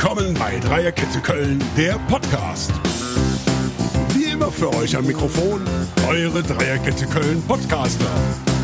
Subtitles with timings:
[0.00, 2.70] Willkommen bei Dreierkette Köln, der Podcast.
[4.14, 5.60] Wie immer für euch am Mikrofon
[6.08, 8.06] eure Dreierkette Köln Podcaster.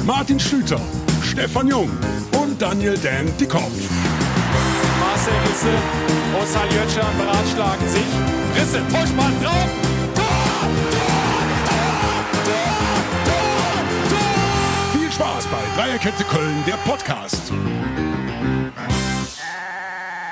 [0.06, 0.80] Martin Schlüter,
[1.24, 1.90] Stefan Jung
[2.40, 3.66] und Daniel Dan Diekopf.
[5.00, 5.74] Marcel Risse
[6.38, 8.06] und Saljötscher beratschlagen sich.
[8.54, 9.68] Risse, Vollspann drauf.
[10.14, 10.24] Tor,
[10.94, 11.18] Tor,
[12.44, 12.62] Tor,
[13.24, 13.40] Tor,
[14.08, 15.00] Tor.
[15.00, 17.52] Viel Spaß bei Dreierkette Köln, der Podcast.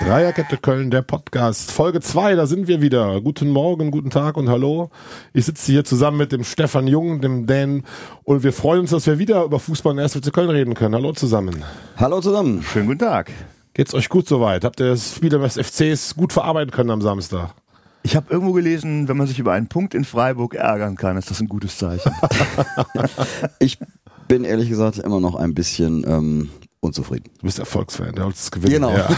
[0.05, 1.71] Dreierkette Köln, der Podcast.
[1.71, 3.21] Folge 2, da sind wir wieder.
[3.21, 4.91] Guten Morgen, guten Tag und hallo.
[5.33, 7.85] Ich sitze hier zusammen mit dem Stefan Jung, dem Dan
[8.25, 10.17] und wir freuen uns, dass wir wieder über Fußball in 1.
[10.17, 10.97] FC Köln reden können.
[10.97, 11.63] Hallo zusammen.
[11.97, 12.63] Hallo zusammen.
[12.65, 13.31] Schönen guten Tag.
[13.75, 14.65] Geht's euch gut soweit?
[14.65, 17.55] Habt ihr das Spiel des FCs gut verarbeiten können am Samstag?
[18.03, 21.31] Ich habe irgendwo gelesen, wenn man sich über einen Punkt in Freiburg ärgern kann, ist
[21.31, 22.13] das ein gutes Zeichen.
[23.61, 23.79] ich
[24.27, 26.49] bin ehrlich gesagt immer noch ein bisschen ähm,
[26.83, 27.31] unzufrieden.
[27.39, 28.75] Du bist Erfolgsfan, der uns gewinnen.
[28.75, 28.93] Genau.
[28.93, 29.09] Ja.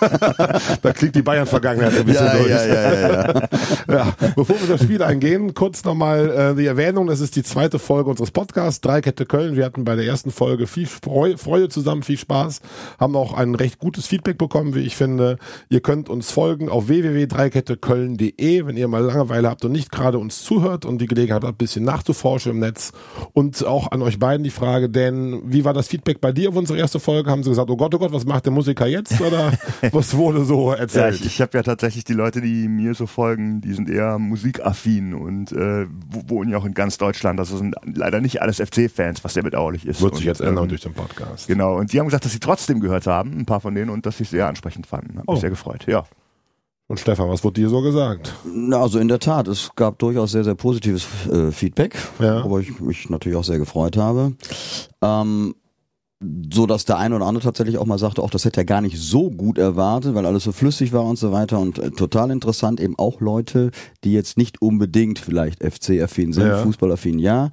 [0.82, 2.50] da klingt die Bayern-Vergangenheit ein bisschen ja, durch.
[2.50, 3.48] Ja, ja, ja, ja.
[3.88, 7.78] ja, bevor wir das Spiel eingehen, kurz nochmal äh, die Erwähnung, das ist die zweite
[7.78, 9.54] Folge unseres Podcasts, Dreikette Köln.
[9.54, 12.60] Wir hatten bei der ersten Folge viel Freude, Freude zusammen, viel Spaß,
[12.98, 15.38] haben auch ein recht gutes Feedback bekommen, wie ich finde.
[15.68, 20.42] Ihr könnt uns folgen auf www.dreiketteköln.de, wenn ihr mal Langeweile habt und nicht gerade uns
[20.42, 22.90] zuhört und die Gelegenheit habt, ein bisschen nachzuforschen im Netz.
[23.32, 26.56] Und auch an euch beiden die Frage, denn wie war das Feedback bei dir auf
[26.56, 27.30] unsere erste Folge?
[27.30, 29.20] Haben sie gesagt, oh Gott, oh Gott, was macht der Musiker jetzt?
[29.20, 29.52] Oder
[29.92, 31.14] was wurde so erzählt?
[31.14, 34.18] Ja, ich, ich habe ja tatsächlich die Leute, die mir so folgen, die sind eher
[34.18, 35.86] musikaffin und äh,
[36.26, 37.38] wohnen ja auch in ganz Deutschland.
[37.38, 40.00] Das sind leider nicht alles FC-Fans, was sehr bedauerlich ist.
[40.02, 41.46] Wird sich jetzt und, ändern ähm, durch den Podcast.
[41.46, 44.06] Genau, und die haben gesagt, dass sie trotzdem gehört haben, ein paar von denen, und
[44.06, 45.18] dass sie es sehr ansprechend fanden.
[45.18, 45.32] Hat Oh.
[45.32, 46.04] mich sehr gefreut, ja.
[46.86, 48.34] Und Stefan, was wurde dir so gesagt?
[48.44, 52.44] Na, also in der Tat, es gab durchaus sehr, sehr positives äh, Feedback, Ja.
[52.44, 54.34] worüber ich mich natürlich auch sehr gefreut habe.
[55.00, 55.54] Ähm,
[56.52, 58.80] so dass der eine oder andere tatsächlich auch mal sagte, auch das hätte er gar
[58.80, 62.30] nicht so gut erwartet, weil alles so flüssig war und so weiter und äh, total
[62.30, 63.70] interessant eben auch Leute,
[64.04, 66.58] die jetzt nicht unbedingt vielleicht FC-affin sind, Ja.
[66.58, 67.50] Fußballaffin ja.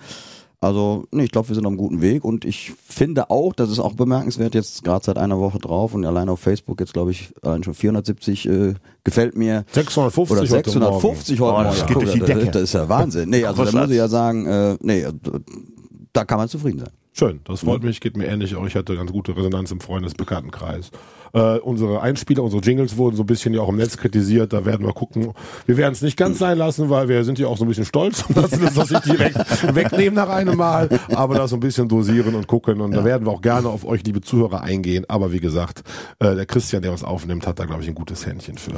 [0.63, 3.71] Also, nee, ich glaube, wir sind auf einem guten Weg und ich finde auch, das
[3.71, 7.09] ist auch bemerkenswert, jetzt gerade seit einer Woche drauf und allein auf Facebook jetzt, glaube
[7.09, 9.65] ich, allein schon 470 äh, gefällt mir.
[9.71, 11.65] 650 Oder heute 650 heute Oh, Morgen.
[11.75, 12.51] das geht durch die Decke.
[12.51, 13.31] Das ist ja Wahnsinn.
[13.31, 15.03] Nee, also da muss ich ja sagen, äh, nee,
[16.13, 16.89] da kann man zufrieden sein.
[17.13, 18.55] Schön, das freut mich, geht mir ähnlich.
[18.55, 20.91] Auch ich hatte ganz gute Resonanz im Freundesbekanntenkreis.
[21.33, 24.51] Äh, unsere Einspieler, unsere Jingles wurden so ein bisschen ja auch im Netz kritisiert.
[24.53, 25.33] Da werden wir gucken.
[25.65, 27.85] Wir werden es nicht ganz sein lassen, weil wir sind ja auch so ein bisschen
[27.85, 29.37] stolz und lassen das nicht direkt
[29.75, 30.89] wegnehmen nach einem Mal.
[31.13, 32.81] Aber das so ein bisschen dosieren und gucken.
[32.81, 35.05] Und da werden wir auch gerne auf euch, liebe Zuhörer, eingehen.
[35.07, 35.83] Aber wie gesagt,
[36.19, 38.73] äh, der Christian, der uns aufnimmt, hat da, glaube ich, ein gutes Händchen für.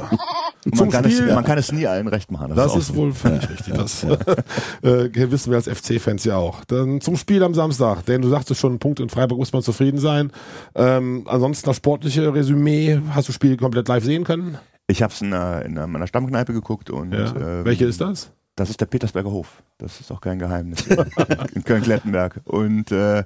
[0.74, 2.52] Man kann, es, man kann es nie allen recht machen.
[2.54, 2.96] Das auch ist so.
[2.96, 3.74] wohl völlig richtig.
[3.74, 4.04] Das
[4.82, 6.64] äh, wissen wir als FC-Fans ja auch.
[6.64, 8.04] Dann zum Spiel am Samstag.
[8.06, 10.32] Denn du sagtest schon, ein Punkt in Freiburg muss man zufrieden sein.
[10.74, 13.00] Ähm, ansonsten das sportliche Resümee.
[13.10, 14.58] Hast du das Spiel komplett live sehen können?
[14.86, 17.34] Ich habe es in, einer- in einer- meiner Stammkneipe geguckt und Ja.
[17.34, 18.30] ähm, Welche ist das?
[18.56, 19.62] Das ist der Petersberger Hof.
[19.78, 20.86] Das ist auch kein Geheimnis.
[21.54, 22.40] in Köln-Klettenberg.
[22.44, 23.24] Und äh,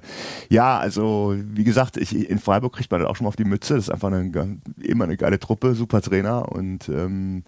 [0.49, 3.43] ja, also wie gesagt, ich, in Freiburg kriegt man das auch schon mal auf die
[3.45, 3.75] Mütze.
[3.75, 6.51] Das ist einfach eine, immer eine geile Truppe, super Trainer.
[6.51, 7.43] Und ähm,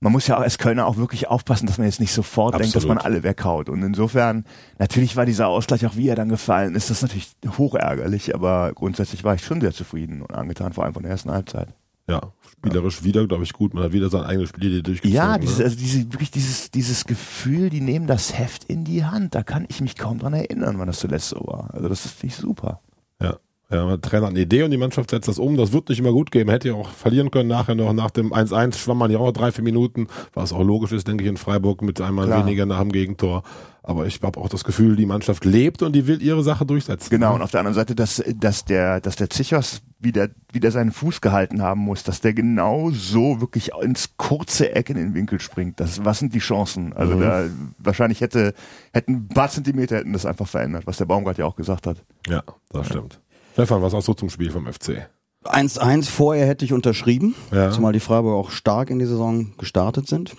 [0.00, 2.84] man muss ja als Kölner auch wirklich aufpassen, dass man jetzt nicht sofort denkt, dass
[2.84, 2.96] Absolut.
[2.96, 3.68] man alle weghaut.
[3.68, 4.44] Und insofern,
[4.78, 8.34] natürlich war dieser Ausgleich auch, wie er dann gefallen ist, das ist natürlich hochärgerlich.
[8.34, 11.68] Aber grundsätzlich war ich schon sehr zufrieden und angetan, vor allem von der ersten Halbzeit.
[12.08, 13.74] Ja, spielerisch wieder, glaube ich, gut.
[13.74, 15.14] Man hat wieder sein eigenes Spiel durchgezogen.
[15.14, 15.64] Ja, dieses, ne?
[15.64, 19.34] also diese, wirklich dieses, dieses Gefühl, die nehmen das Heft in die Hand.
[19.34, 21.74] Da kann ich mich kaum dran erinnern, wann das zuletzt so war.
[21.74, 22.80] Also das finde ich super.
[23.20, 23.36] Ja.
[23.70, 25.58] Ja, der Trainer hat eine Idee und die Mannschaft setzt das um.
[25.58, 26.48] Das wird nicht immer gut gehen.
[26.48, 27.92] Hätte ja auch verlieren können nachher noch.
[27.92, 31.06] Nach dem 1-1 schwamm man ja auch noch drei, vier Minuten, was auch logisch ist,
[31.06, 32.46] denke ich, in Freiburg mit einmal Klar.
[32.46, 33.42] weniger nach dem Gegentor.
[33.82, 37.10] Aber ich habe auch das Gefühl, die Mannschaft lebt und die will ihre Sache durchsetzen.
[37.10, 40.92] Genau, und auf der anderen Seite, dass, dass der, dass der Zichos wieder, wieder seinen
[40.92, 45.40] Fuß gehalten haben muss, dass der genau so wirklich ins kurze Eck in den Winkel
[45.40, 45.78] springt.
[45.80, 46.92] Das, was sind die Chancen?
[46.94, 47.20] Also Mhm.
[47.20, 47.44] da,
[47.78, 48.54] wahrscheinlich hätte,
[48.92, 52.02] hätten ein paar Zentimeter hätten das einfach verändert, was der Baumgart ja auch gesagt hat.
[52.28, 53.20] Ja, das stimmt.
[53.58, 55.08] Stefan, was hast du zum Spiel vom FC?
[55.44, 57.72] 1-1 vorher hätte ich unterschrieben, Ja.
[57.72, 60.36] zumal die Freiburger auch stark in die Saison gestartet sind.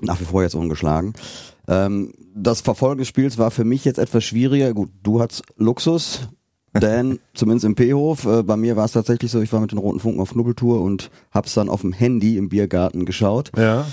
[0.00, 1.12] Nach wie vor jetzt ungeschlagen.
[1.68, 4.72] Ähm, das Verfolgen des Spiels war für mich jetzt etwas schwieriger.
[4.72, 6.28] Gut, du hattest Luxus,
[6.72, 8.24] Dan zumindest im P-Hof.
[8.24, 10.80] Äh, bei mir war es tatsächlich so, ich war mit den Roten Funken auf Knubbeltour
[10.80, 13.52] und hab's dann auf dem Handy im Biergarten geschaut.
[13.54, 13.84] Ja.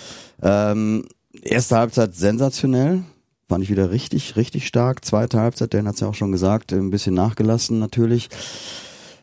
[0.41, 1.03] Ähm,
[1.41, 3.03] erste Halbzeit sensationell.
[3.49, 5.05] Fand ich wieder richtig, richtig stark.
[5.05, 8.27] Zweite Halbzeit, Dan hat's ja auch schon gesagt, ein bisschen nachgelassen natürlich.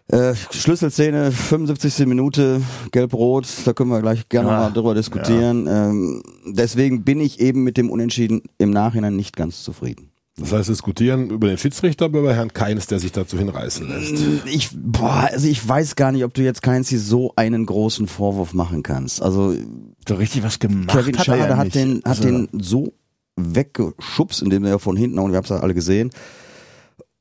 [0.08, 2.06] Äh, Schlüsselszene, 75.
[2.06, 2.60] Minute,
[2.92, 5.66] gelb-rot, da können wir gleich gerne Ah, mal drüber diskutieren.
[5.66, 10.10] Ähm, deswegen bin ich eben mit dem Unentschieden im Nachhinein nicht ganz zufrieden.
[10.36, 14.14] Das heißt, diskutieren über den Schiedsrichter, aber über Herrn Keins, der sich dazu hinreißen lässt.
[14.46, 18.52] Ich, boah, also ich weiß gar nicht, ob du jetzt Keinzi so einen großen Vorwurf
[18.52, 19.22] machen kannst.
[19.22, 19.54] Also
[20.08, 21.76] So richtig was gemacht Kevin hat Schade ja hat nicht.
[21.76, 22.92] den, hat Also, den so
[23.36, 26.10] weggeschubst, indem er von hinten, und wir haben es ja alle gesehen.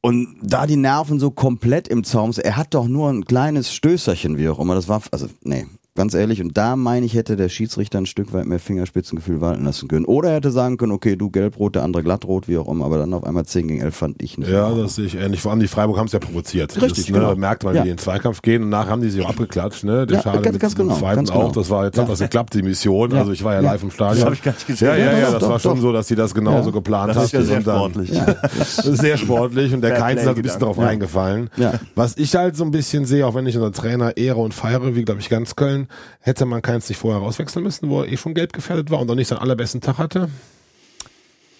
[0.01, 3.73] Und da die Nerven so komplett im Zaum, sind, er hat doch nur ein kleines
[3.73, 4.75] Stößerchen, wie auch immer.
[4.75, 5.65] Das war, also, nee,
[5.95, 6.41] ganz ehrlich.
[6.41, 10.05] Und da meine ich, hätte der Schiedsrichter ein Stück weit mehr Fingerspitzengefühl walten lassen können.
[10.05, 12.85] Oder er hätte sagen können, okay, du gelbrot, der andere glattrot, wie auch immer.
[12.85, 14.49] Aber dann auf einmal 10 gegen 11 fand ich nicht.
[14.49, 15.41] Ja, das sehe ich ähnlich.
[15.41, 16.75] Vor allem die Freiburg haben es ja provoziert.
[16.81, 17.35] Richtig, das, ne, genau.
[17.35, 17.83] merkt man, wie Ja.
[17.83, 19.83] die in den Zweikampf gehen und nachher haben die sich auch abgeklatscht.
[19.83, 20.07] Ne?
[20.07, 21.39] Der Ja, Schade ganz- mit ganz genau, zweiten ganz auch.
[21.41, 21.51] genau.
[21.51, 23.11] Das war jetzt hat das geklappt, die Mission.
[23.11, 23.19] Ja.
[23.19, 23.71] Also ich war ja, Ja.
[23.71, 24.17] live im Stadion.
[24.17, 24.87] Das hab ich gar nicht gesehen.
[24.87, 25.81] Ja, ja, Ja, ja, doch, das doch, war schon doch.
[25.81, 26.73] so, dass sie das genauso Ja.
[26.73, 27.31] geplant hat.
[27.31, 28.11] ja sehr Und dann- sportlich.
[28.83, 30.71] Sehr sportlich und der Keins ist halt ein bisschen Ja.
[30.71, 31.49] reingefallen.
[31.57, 31.73] Ja.
[31.95, 34.95] Was ich halt so ein bisschen sehe, auch wenn ich unseren Trainer ehre und feiere,
[34.95, 35.82] wie glaube ich ganz Köln,
[36.19, 39.09] hätte man Keins nicht vorher rauswechseln müssen, wo er eh schon gelb gefährdet war und
[39.09, 40.29] auch nicht seinen allerbesten Tag hatte.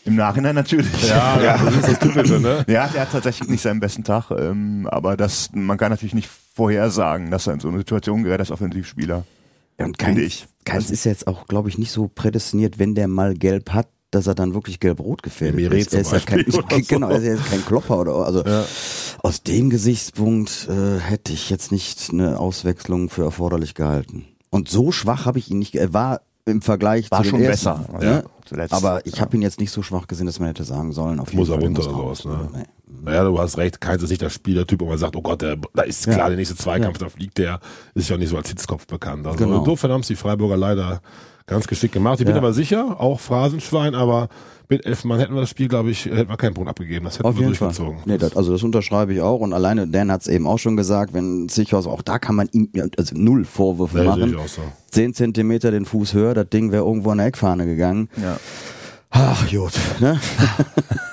[0.05, 1.07] Im Nachhinein natürlich.
[1.07, 1.57] ja.
[1.65, 2.65] das ist das Typische, ne?
[2.67, 6.29] Ja, der hat tatsächlich nicht seinen besten Tag, ähm, aber das, man kann natürlich nicht
[6.53, 9.23] vorhersagen, dass er in so eine Situation gerät als Offensivspieler.
[9.79, 10.47] Ja, und Keins, ich.
[10.65, 14.27] Keins ist jetzt auch, glaube ich, nicht so prädestiniert, wenn der mal gelb hat, dass
[14.27, 15.93] er dann wirklich gelb-rot gefährdet Meret ist.
[15.93, 16.61] Er ist ja kein, so.
[16.87, 18.43] genau, er ist ja kein Klopper oder also
[19.23, 24.25] aus dem Gesichtspunkt äh, hätte ich jetzt nicht eine Auswechslung für erforderlich gehalten.
[24.49, 25.73] Und so schwach habe ich ihn nicht.
[25.75, 28.23] Er war im Vergleich War zu schon ersten, besser, ne?
[28.51, 28.65] ja.
[28.69, 31.19] Aber ich habe ihn jetzt nicht so schwach gesehen, dass man hätte sagen sollen.
[31.21, 32.49] Auf Muss er runter oder sowas, ne?
[32.53, 32.63] Nee.
[33.05, 35.57] Naja, du hast recht, Keins ist nicht der Spielertyp, wo man sagt, oh Gott, der,
[35.73, 36.13] da ist Ja.
[36.13, 37.59] klar, der nächste Zweikampf, da fliegt der,
[37.95, 39.25] ist ja nicht so als Hitzkopf bekannt.
[39.25, 39.59] Also Genau.
[39.59, 41.01] insofern haben es die Freiburger leider
[41.47, 42.19] ganz geschickt gemacht.
[42.19, 42.41] Ich bin Ja.
[42.41, 44.29] aber sicher, auch Phrasenschwein, aber
[44.69, 47.05] mit elf Mann hätten wir das Spiel, glaube ich, hätten wir keinen Punkt abgegeben.
[47.05, 47.67] Das hätten Auf wir jeden Fall.
[47.67, 47.99] durchgezogen.
[48.05, 49.39] Nee, das, also das unterschreibe ich auch.
[49.41, 52.47] Und alleine Dan hat es eben auch schon gesagt, wenn Sichhaus, auch da kann man
[52.53, 54.29] ihm also null Vorwürfe Nee, sehe machen.
[54.31, 54.61] ich auch so.
[54.89, 58.09] Zehn Zentimeter den Fuß höher, das Ding wäre irgendwo an der Eckfahne gegangen.
[58.21, 58.37] Ja.
[59.15, 59.73] Ach, gut.
[59.99, 60.19] Ne?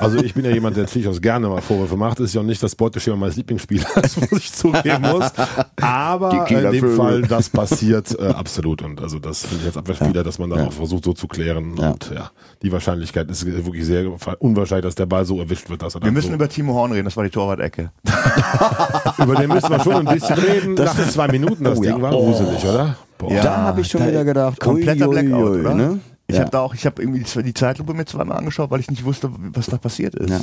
[0.00, 2.18] Also ich bin ja jemand, der durchaus gerne mal Vorwürfe macht.
[2.18, 5.30] Das ist ja auch nicht das Beuteschema meines Lieblingsspielers, muss ich zugeben muss.
[5.78, 6.96] Aber in dem Vögel.
[6.96, 8.80] Fall, das passiert äh, absolut.
[8.80, 10.66] Und also das finde ich als Abwehrspieler, dass man dann Ja.
[10.68, 11.76] auch versucht, so zu klären.
[11.76, 11.90] Ja.
[11.90, 12.30] Und ja,
[12.62, 14.06] die Wahrscheinlichkeit ist wirklich sehr
[14.38, 16.92] unwahrscheinlich, dass der Ball so erwischt wird, dass er Wir müssen so über Timo Horn
[16.92, 17.90] reden, das war die Torwart-Ecke.
[19.18, 20.74] über den müssen wir schon ein bisschen reden.
[20.76, 22.00] Nach zwei Minuten, das Oh Ding ja.
[22.00, 22.96] war gruselig, oder?
[23.18, 23.32] Boah.
[23.32, 23.42] Ja.
[23.42, 25.74] da habe ich schon da- wieder gedacht, Kompletter ui, ui, Blackout, ui, oder?
[25.74, 26.00] Ne?
[26.30, 26.42] Ich Ja.
[26.42, 29.30] habe da auch, ich habe irgendwie die, Zeitlupe mir zweimal angeschaut, weil ich nicht wusste,
[29.52, 30.30] was da passiert ist.
[30.30, 30.40] Ja.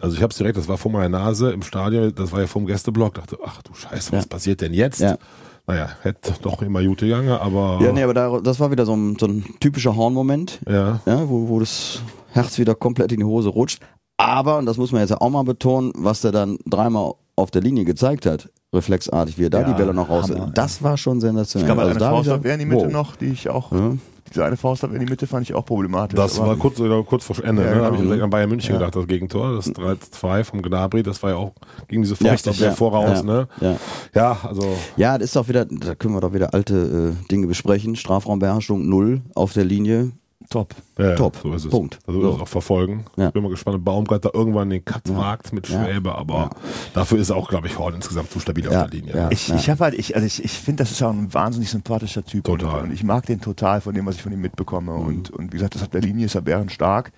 [0.00, 2.46] Also ich habe es direkt, das war vor meiner Nase im Stadion, das war ja
[2.46, 4.28] vom Gästeblock, dachte, ach du Scheiße, was Ja.
[4.28, 5.00] passiert denn jetzt?
[5.00, 5.18] Ja.
[5.66, 8.94] Naja, hätte doch immer gute gegangen, aber Ja, nee, aber da, das war wieder so
[8.96, 11.00] ein, so ein typischer Hornmoment, ja.
[11.04, 12.00] ja, wo, wo das
[12.32, 13.80] Herz wieder komplett in die Hose rutscht.
[14.16, 17.62] Aber, und das muss man jetzt auch mal betonen, was der dann dreimal auf der
[17.62, 20.30] Linie gezeigt hat, reflexartig, wie er da Ja, die Bälle noch raus.
[20.30, 21.68] Hammer, das war schon sensationell.
[21.68, 22.92] Ich glaube, Also eine ich Faustabwehr in die Mitte wow.
[22.92, 23.92] noch, die ich auch, Ja.
[24.30, 26.16] Diese eine Faustabwehr in die Mitte fand ich auch problematisch.
[26.16, 27.78] Das war kurz, kurz vor Ende, Ja, ne?
[27.78, 28.10] Da habe ich genau.
[28.10, 28.78] direkt an Bayern München Ja.
[28.78, 31.52] gedacht, das Gegentor, das 3-2 vom Gnabry, das war ja auch
[31.88, 33.48] gegen diese Ja, Faustabwehr ja, voraus, ja, ne?
[33.60, 33.76] ja.
[34.14, 37.46] Ja, also Ja, das ist auch wieder, da können wir doch wieder alte äh, Dinge
[37.46, 37.96] besprechen.
[37.96, 40.12] Strafraumbeherrschung null auf der Linie.
[40.48, 40.74] Top.
[40.98, 41.36] ja, Top.
[41.42, 41.70] so ist es.
[41.70, 41.98] Punkt.
[42.06, 42.30] Also So.
[42.42, 43.04] auch verfolgen.
[43.16, 43.28] Ja.
[43.28, 45.84] Ich bin mal gespannt, ob Baumgart da irgendwann den Cut wagt mit Ja.
[45.84, 46.50] Schwäbe, aber Ja.
[46.94, 49.14] dafür ist auch, glaube ich, Horn insgesamt zu stabil Ja, auf der Linie.
[49.14, 49.24] ja.
[49.26, 49.32] ne?
[49.32, 52.24] Ich, ich habe halt, ich, also ich, ich finde, das ist auch ein wahnsinnig sympathischer
[52.24, 52.44] Typ.
[52.44, 52.82] Total.
[52.84, 54.92] Und ich mag den total von dem, was ich von ihm mitbekomme.
[54.92, 55.06] Mhm.
[55.06, 57.12] Und, und wie gesagt, das hat der Linie, ist er bärenstark.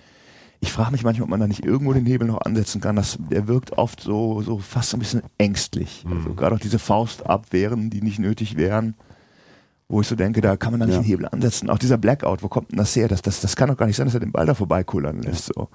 [0.64, 2.94] Ich frage mich manchmal, ob man da nicht irgendwo den Hebel noch ansetzen kann.
[2.94, 6.04] Das, der wirkt oft so, so fast so ein bisschen ängstlich.
[6.06, 6.12] Mhm.
[6.18, 8.94] Also gerade auch diese Faustabwehren, die nicht nötig wären.
[9.92, 11.00] Wo ich so denke, da kann man da nicht Ja.
[11.00, 11.68] einen Hebel ansetzen.
[11.68, 13.08] Auch dieser Blackout, wo kommt denn das her?
[13.08, 15.52] Das, das, das kann doch gar nicht sein, dass er den Ball da vorbeikullern lässt.
[15.54, 15.68] So.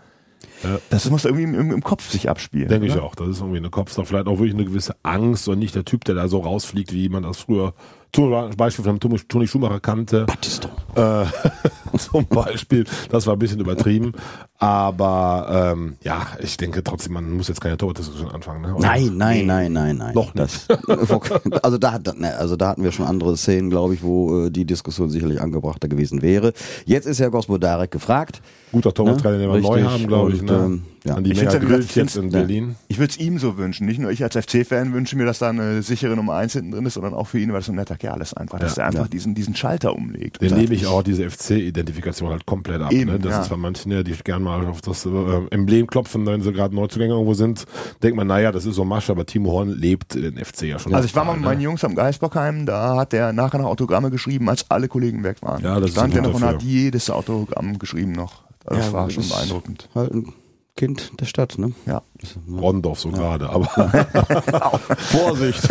[0.63, 0.79] Ja.
[0.89, 2.67] Das muss irgendwie im, im, im Kopf sich abspielen.
[2.67, 3.13] Denke ich auch.
[3.13, 6.03] Das ist irgendwie eine Kopfsache, vielleicht auch wirklich eine gewisse Angst und nicht der Typ,
[6.05, 7.75] der da so rausfliegt, wie man das früher
[8.13, 10.25] zum Beispiel von Toni Toni Schumacher kannte.
[10.25, 10.69] Battisto.
[10.95, 11.25] Äh,
[11.97, 12.85] zum Beispiel.
[13.09, 14.13] Das war ein bisschen übertrieben.
[14.59, 18.63] Aber ähm, ja, ich denke trotzdem, man muss jetzt keine Torwartdiskussion anfangen.
[18.63, 18.73] Ne?
[18.75, 18.87] Oder?
[18.87, 20.15] Nein, nein, nein, nein, nein.
[20.15, 20.67] Noch Das,
[21.61, 24.49] also da hat, ne, also da hatten wir schon andere Szenen, glaube ich, wo äh,
[24.49, 26.53] die Diskussion sicherlich angebrachter gewesen wäre.
[26.85, 28.41] Jetzt ist ja Gospodarek gefragt.
[28.71, 30.41] Guter Torwarttrainer, den wir neu haben, glaube ich.
[30.41, 30.53] Und, Ne?
[30.65, 31.15] ähm, ja.
[31.15, 32.75] An die Ich Mega find's ja, wie Grill gesagt, ich jetzt in Berlin.
[32.87, 33.85] Ich würde es ihm so wünschen.
[33.87, 36.85] Nicht nur ich als FC-Fan wünsche mir, dass da eine sichere Nummer 1 hinten drin
[36.85, 38.83] ist, sondern auch für ihn, weil das so ein netter Kerl ist einfach, dass Ja,
[38.83, 39.07] er einfach ja.
[39.07, 40.41] diesen, diesen Schalter umlegt.
[40.41, 42.91] Den nehme ich auch diese FC-Identifikation halt komplett ab.
[42.91, 43.19] Eben, ne?
[43.19, 43.41] Das ja.
[43.41, 45.09] ist bei manchen, ja, die gern mal auf das äh,
[45.51, 47.65] Emblem klopfen, wenn sie gerade Neuzugänge irgendwo sind.
[48.03, 50.93] Denkt man, naja, das ist so Masche, aber Timo Horn lebt den FC ja schon.
[50.93, 51.47] Also ich war mal mit ne?
[51.47, 55.37] meinen Jungs am Geisbockheim, da hat der nachher noch Autogramme geschrieben, als alle Kollegen weg
[55.41, 55.63] waren.
[55.63, 58.43] Ja, das ist Stand ein der noch und hat jedes Autogramm geschrieben noch.
[58.65, 59.89] Das Ja, war schon ist beeindruckend.
[59.95, 60.33] Halt ein
[60.77, 61.73] Kind der Stadt, ne?
[61.85, 62.03] Ja.
[62.49, 63.67] Rondorf so gerade, aber
[64.97, 65.63] Vorsicht,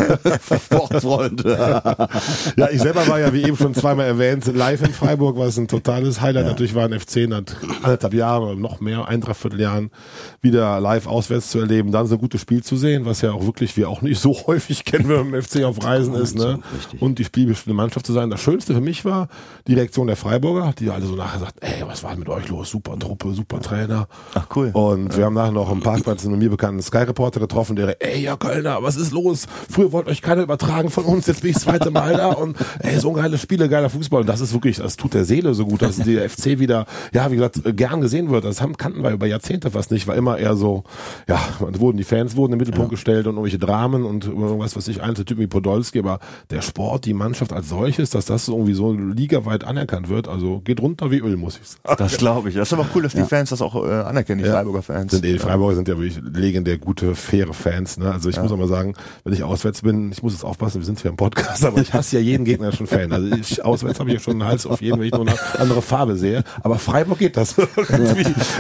[0.65, 1.45] Sportfreund.
[1.45, 5.69] ja, ich selber war ja wie eben schon zweimal erwähnt live in Freiburg, was ein
[5.69, 7.43] totales Highlight natürlich war, ein FC nach
[7.83, 9.91] anderthalb Jahren, noch mehr, ein Dreivierteljahren
[10.41, 13.45] wieder live auswärts zu erleben, dann so ein gutes Spiel zu sehen, was ja auch
[13.45, 16.61] wirklich wir auch nicht so häufig kennen, wenn man im FC auf Reisen ist, ne?
[16.75, 17.03] richtig.
[17.03, 18.31] Und die spielbestimmte Mannschaft zu sein.
[18.31, 19.29] Das Schönste für mich war
[19.67, 22.49] die Reaktion der Freiburger, die alle so nachher sagt, ey, was war denn mit euch
[22.49, 22.71] los?
[22.71, 24.09] Super Truppe, super Trainer.
[24.35, 24.71] Ach, cool.
[24.73, 28.37] Und wir haben nachher noch am Parkplatz einen mir bekannten Sky-Reporter getroffen, der, ey, ja
[28.37, 29.47] Kölner, was ist los?
[29.71, 32.57] Früher wollte euch keiner übertragen von uns, jetzt bin ich das zweite Mal da und
[32.81, 34.21] ey, so geile Spiele, geiler Fußball.
[34.21, 37.31] Und das ist wirklich, das tut der Seele so gut, dass der FC wieder, ja,
[37.31, 38.45] wie gesagt, gern gesehen wird.
[38.45, 40.85] Das haben, kannten wir über Jahrzehnte fast nicht, war immer eher so,
[41.28, 45.02] ja, wurden die Fans wurden im Mittelpunkt gestellt und irgendwelche Dramen und irgendwas, was ich,
[45.02, 46.19] Einzeltypen wie Podolski, aber
[46.50, 50.81] der Sport, die Mannschaft als solches, dass das irgendwie so ligaweit anerkannt wird, also geht
[50.81, 51.97] runter wie Öl, muss ich sagen.
[51.99, 52.55] Das glaube ich.
[52.55, 54.52] Das ist aber cool, dass die Fans das auch äh, anerkennen, die Ja.
[54.55, 55.12] Freiburger Fans.
[55.12, 57.99] Sind, eh, die Freiburger sind ja wirklich legendär gute, faire Fans.
[57.99, 58.11] Ne?
[58.12, 60.85] Also ich muss auch mal sagen, wenn ich auswärts bin, ich muss jetzt aufpassen, wir
[60.87, 63.12] sind hier im Podcast, aber ich hasse ja jeden Gegner schon Fan.
[63.12, 65.35] Also ich, auswärts habe ich ja schon einen Hals auf jeden, wenn ich nur eine
[65.59, 66.42] andere Farbe sehe.
[66.62, 67.54] Aber Freiburg geht das.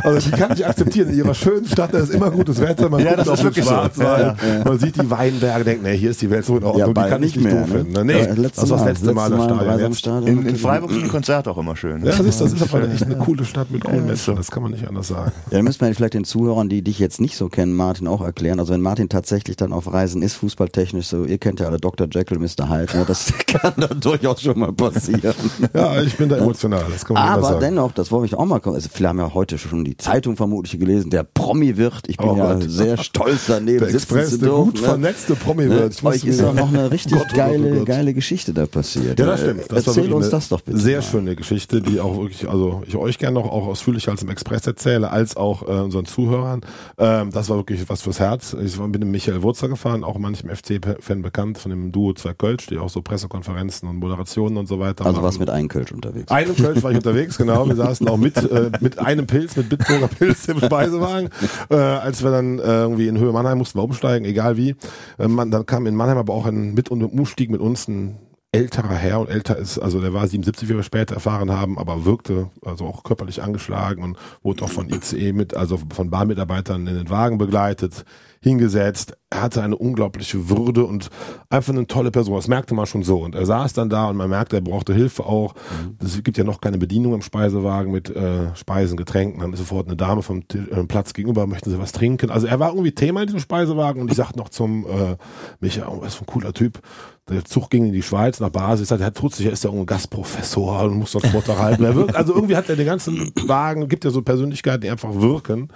[0.02, 1.08] Also die kann ich akzeptieren.
[1.10, 3.64] In ihrer schönen Stadt, da ist immer gutes Wetter, man Ja, guckt das auf wirklich
[3.64, 3.70] so.
[3.70, 7.04] Schwarzwald, man sieht die Weinberge, denkt, nee, hier ist die Welt so in Ordnung, Ja,
[7.04, 7.78] die kann ich nicht mehr, doof ne?
[7.78, 7.92] finden.
[7.92, 8.04] Ne?
[8.04, 8.88] Nee, Ja, das war das Mal.
[8.88, 10.38] letzte Mal Letztes Mal im Stadion.
[10.40, 12.00] In, in Freiburg sind die Konzerte auch immer schön.
[12.04, 14.36] Ja, das ist, das ist aber echt eine coole Stadt mit coolen Menschen.
[14.36, 15.32] Das kann man nicht anders sagen.
[15.50, 18.20] Ja, dann müssen wir vielleicht den Zuhörern, die dich jetzt nicht so kennen, Martin auch
[18.20, 18.60] erklären.
[18.60, 22.06] Also wenn Martin tatsächlich dann auf Reisen ist, fußballtechnisch, so, ihr kennt ja alle Dr.
[22.10, 22.68] Jekyll, Mr.
[22.68, 23.04] Hyde, ne?
[23.06, 25.34] das kann dann durchaus schon mal passieren.
[25.74, 27.60] Ja, ich bin da emotional, das kann man Aber sagen.
[27.60, 28.76] dennoch, das wollte ich auch mal kommen.
[28.76, 32.08] Also viele haben ja heute schon die Zeitung vermutlich gelesen, der Promi wird.
[32.08, 32.64] Ich bin Oh ja Gott.
[32.68, 34.64] sehr stolz daneben Der sitzen Express, zu der dürfen.
[34.64, 34.80] gut ne?
[34.88, 35.70] vernetzte Promi Ne?
[35.70, 35.94] wird.
[35.94, 37.86] Ich Euch musste ist doch noch eine richtig Gott, oh Gott, geile, oh Gott.
[37.86, 39.18] geile Geschichte da passiert.
[39.18, 39.62] Ja, das stimmt.
[39.70, 40.78] Das Erzähl uns das doch bitte.
[40.78, 41.02] Sehr mal.
[41.02, 44.66] schöne Geschichte, die auch wirklich, also ich euch gerne noch auch ausführlicher als im Express
[44.66, 46.60] erzähle, als auch äh, unseren Zuhörern.
[46.98, 48.54] Ähm, das war wirklich was fürs Herz.
[48.54, 52.66] Ich bin mit Michael Wurzer gefahren, auch manchem FC-Fan bekannt, von dem Duo Zwei Kölsch,
[52.66, 56.30] die auch so Pressekonferenzen und Moderationen und so weiter Also was mit Einkölsch unterwegs.
[56.30, 57.66] Einem Kölsch war ich unterwegs, genau.
[57.68, 61.30] Wir saßen auch mit, äh, mit einem Pilz, mit Bitburger Pilz im Speisewagen.
[61.70, 64.74] Äh, als wir dann äh, irgendwie in Höhe Mannheim mussten wir umsteigen, egal wie.
[65.18, 68.18] Äh, man, dann kam in Mannheim aber auch ein, mit und Umstieg mit uns ein
[68.52, 72.04] älterer Herr und älter ist, also der war 77, wie wir später erfahren haben, aber
[72.04, 76.96] wirkte also auch körperlich angeschlagen und wurde auch von ICE mit, also von Bahnmitarbeitern in
[76.96, 78.04] den Wagen begleitet,
[78.46, 79.16] hingesetzt.
[79.28, 81.10] Er hatte eine unglaubliche Würde und
[81.50, 82.36] einfach eine tolle Person.
[82.36, 83.18] Das merkte man schon so.
[83.18, 85.54] Und er saß dann da und man merkte, er brauchte Hilfe auch.
[86.02, 89.40] Es gibt ja noch keine Bedienung im Speisewagen mit äh, Speisen, Getränken.
[89.40, 92.30] Dann ist sofort eine Dame vom Ti- äh, Platz gegenüber, möchten Sie was trinken?
[92.30, 95.16] Also er war irgendwie Thema in diesem Speisewagen und ich sagte noch zum äh,
[95.58, 96.80] Micha, oh, was für ein cooler Typ.
[97.28, 98.84] Der Zug ging in die Schweiz nach Basel.
[98.84, 101.82] Ich sagte, Herr Trutzig, er ist ja irgendein Gastprofessor und muss dort Vortrag halten.
[101.82, 105.12] Er wirkt, also irgendwie hat er den ganzen Wagen, gibt ja so Persönlichkeiten, die einfach
[105.12, 105.66] wirken,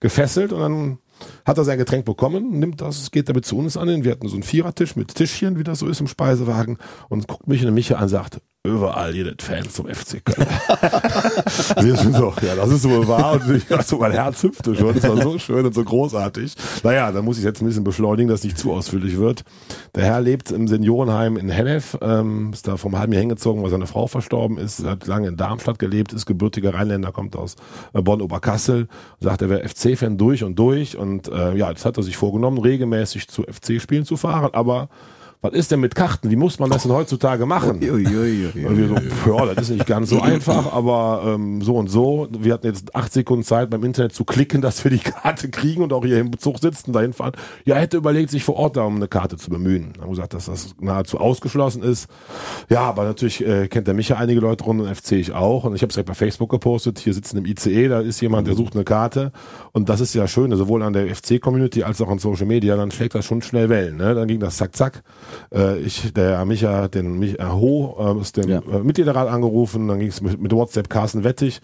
[0.00, 0.98] gefesselt und dann
[1.44, 4.04] hat er sein Getränk bekommen, nimmt das, geht damit zu uns an.
[4.04, 7.46] Wir hatten so einen Vierertisch mit Tischchen, wie das so ist im Speisewagen und guckt
[7.46, 10.48] mich und Micha an und sagt, überall jede Fans zum FC Köln.
[12.14, 15.20] So, ja, das ist so wahr und ich, also mein Herz hüpfte schon, das war
[15.20, 16.54] so schön und so großartig.
[16.82, 19.44] Naja, da muss ich jetzt ein bisschen beschleunigen, dass es nicht zu ausführlich wird.
[19.94, 23.70] Der Herr lebt im Seniorenheim in Hennef, ähm, ist da vom halben Jahr hingezogen, weil
[23.70, 27.56] seine Frau verstorben ist, hat lange in Darmstadt gelebt, ist gebürtiger Rheinländer, kommt aus
[27.92, 28.88] äh, Bonn-Oberkassel,
[29.20, 32.58] sagt, er wäre FC-Fan durch und durch und äh, ja, das hat er sich vorgenommen,
[32.58, 34.88] regelmäßig zu FC-Spielen zu fahren, aber
[35.44, 36.30] was ist denn mit Karten?
[36.30, 37.78] Wie muss man das denn heutzutage machen?
[38.66, 41.88] Und wir so, pf, ja, das ist nicht ganz so einfach, aber ähm, so und
[41.88, 42.28] so.
[42.30, 45.82] Wir hatten jetzt acht Sekunden Zeit beim Internet zu klicken, dass wir die Karte kriegen
[45.82, 47.32] und auch hier im Zug sitzen, dahin fahren.
[47.66, 49.92] Ja, hätte überlegt, sich vor Ort da um eine Karte zu bemühen.
[50.00, 52.08] Haben gesagt, dass das nahezu ausgeschlossen ist.
[52.70, 55.64] Ja, aber natürlich äh, kennt der Micha einige Leute rund und FC ich auch.
[55.64, 57.00] Und ich habe es direkt bei Facebook gepostet.
[57.00, 59.30] Hier sitzen im ICE, da ist jemand, der sucht eine Karte.
[59.72, 62.76] Und das ist ja schön, sowohl an der FC-Community als auch an Social Media.
[62.76, 63.98] Dann schlägt das schon schnell Wellen.
[63.98, 64.14] Ne?
[64.14, 65.02] Dann ging das zack, zack.
[65.52, 68.58] Äh, ich, der Micha, hat den Micha Ho äh, aus dem Ja.
[68.60, 71.60] äh, Mitgliederrat angerufen, dann ging es mit, mit WhatsApp Carsten Wettig.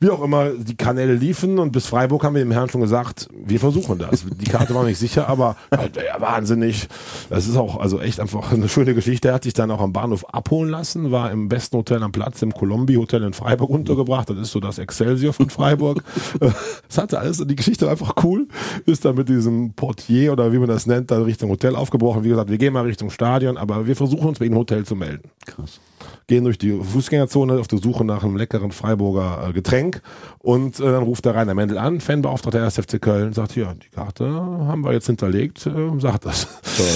[0.00, 3.28] Wie auch immer, die Kanäle liefen und bis Freiburg haben wir dem Herrn schon gesagt,
[3.34, 4.24] wir versuchen das.
[4.40, 6.86] Die Karte war nicht sicher, aber halt, ja, wahnsinnig.
[7.30, 9.28] Das ist auch also echt einfach eine schöne Geschichte.
[9.28, 12.42] Er hat sich dann auch am Bahnhof abholen lassen, war im besten Hotel am Platz,
[12.42, 14.30] im Colombi Hotel in Freiburg untergebracht.
[14.30, 16.02] Das ist so das Excelsior von Freiburg.
[16.88, 18.46] Das hatte alles, die Geschichte war einfach cool.
[18.86, 22.24] Ist dann mit diesem Portier oder wie man das nennt, dann Richtung Hotel aufgebrochen.
[22.24, 24.96] Wie gesagt, wir gehen mal Richtung Stadion, aber wir versuchen uns bei im Hotel zu
[24.96, 25.80] melden Krass.
[26.26, 30.02] gehen durch die Fußgängerzone auf der Suche nach einem leckeren Freiburger äh, Getränk
[30.38, 32.76] und äh, dann ruft der Rainer Mendel an, Fanbeauftragter der 1.
[32.76, 36.46] FC Köln, sagt, ja, die Karte haben wir jetzt hinterlegt, äh, sagt das.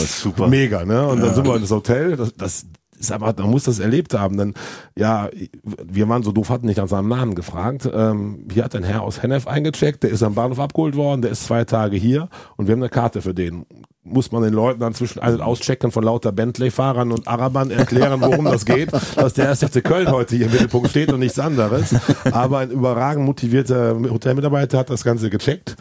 [0.06, 0.48] super.
[0.48, 1.06] Mega, ne?
[1.06, 2.66] Und dann sind wir in das Hotel, das, das
[3.02, 4.54] ist aber, man muss das erlebt haben, denn
[4.96, 5.28] ja,
[5.62, 7.88] wir waren so doof, hatten nicht nach seinem Namen gefragt.
[7.92, 11.32] Ähm, hier hat ein Herr aus Hennef eingecheckt, der ist am Bahnhof abgeholt worden, der
[11.32, 13.66] ist zwei Tage hier und wir haben eine Karte für den
[14.04, 18.20] muss man den Leuten dann zwischen Ein- und Auschecken von lauter Bentley-Fahrern und Arabern erklären,
[18.20, 21.38] worum das geht, dass der erste FC Köln heute hier im Mittelpunkt steht und nichts
[21.38, 21.94] anderes.
[22.32, 25.76] Aber ein überragend motivierter Hotelmitarbeiter hat das Ganze gecheckt.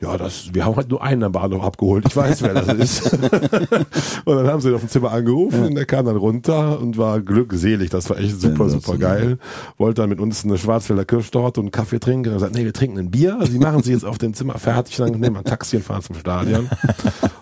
[0.00, 2.04] Ja, das, wir haben halt nur einen am Bahnhof abgeholt.
[2.08, 3.12] Ich weiß, wer das ist.
[4.24, 6.98] und dann haben sie ihn auf dem Zimmer angerufen und der kam dann runter und
[6.98, 7.90] war glückselig.
[7.90, 9.38] Das war echt super, super geil.
[9.78, 12.30] Wollte dann mit uns eine Schwarzwälder Kirschtorte und einen Kaffee trinken.
[12.30, 13.38] Und er sagt, nee, wir trinken ein Bier.
[13.48, 14.96] Sie machen sich jetzt auf dem Zimmer fertig.
[14.96, 16.68] Dann nehmen wir ein Taxi und fahren zum Stadion.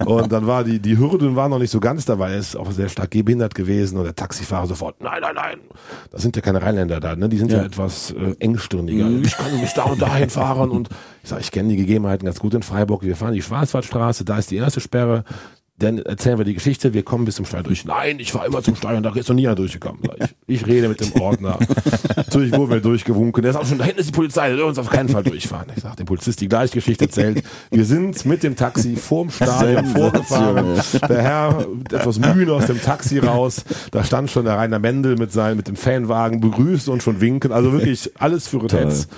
[0.04, 2.32] Und dann war die, die Hürden waren noch nicht so ganz dabei.
[2.32, 5.58] Er ist auch sehr stark gehbehindert gewesen und der Taxifahrer sofort, nein, nein, nein.
[6.10, 7.28] Das sind ja keine Rheinländer da, ne?
[7.28, 9.08] Die sind ja, ja etwas äh, engstirniger.
[9.22, 10.88] Ich kann mich da und dahin fahren und
[11.22, 13.02] ich sage, ich kenne die Gegebenheiten ganz gut in Freiburg.
[13.02, 15.24] Wir fahren die Schwarzwaldstraße, da ist die erste Sperre.
[15.82, 17.84] Dann erzählen wir die Geschichte, wir kommen bis zum Stadion durch.
[17.84, 20.00] Nein, ich war immer zum Stadion, da ist noch nie einer durchgekommen.
[20.46, 21.58] Ich, ich rede mit dem Ordner.
[22.16, 23.42] Natürlich wurden wir durchgewunken.
[23.42, 25.24] Der ist auch schon, da hinten ist die Polizei, der soll uns auf keinen Fall
[25.24, 25.66] durchfahren.
[25.74, 27.42] Ich sage dem Polizist die gleiche Geschichte erzählt.
[27.70, 30.80] Wir sind mit dem Taxi vorm Stadion vorgefahren.
[31.08, 33.64] Der Herr etwas müde aus dem Taxi raus.
[33.90, 37.50] Da stand schon der Rainer Mendel mit seinem, mit dem Fanwagen, begrüßt und schon winken.
[37.50, 39.08] Also wirklich alles für Hotels.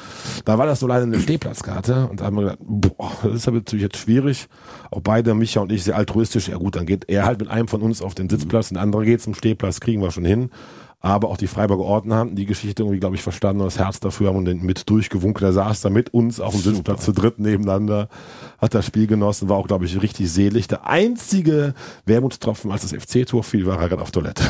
[0.47, 3.47] Da war das so leider eine Stehplatzkarte und da haben wir gedacht, boah, das ist
[3.47, 4.49] natürlich jetzt schwierig.
[4.91, 6.49] Auch beide, Micha und ich, sehr altruistisch.
[6.55, 9.03] Ja gut, dann geht er halt mit einem von uns auf den Sitzplatz, ein anderer
[9.03, 10.51] geht zum Stehplatz, kriegen wir schon hin.
[11.05, 14.01] Aber auch die Freiburger Orten haben die Geschichte irgendwie, glaube ich, verstanden und das Herz
[14.01, 15.47] dafür haben und den mit durchgewunken.
[15.47, 18.09] Er saß da mit uns auf dem Sitzplatz zu dritt nebeneinander,
[18.57, 20.67] hat das Spiel genossen, war auch, glaube ich, richtig selig.
[20.67, 21.75] Der einzige
[22.07, 24.45] Wermutstropfen, als das FC-Tor fiel, war er gerade auf Toilette.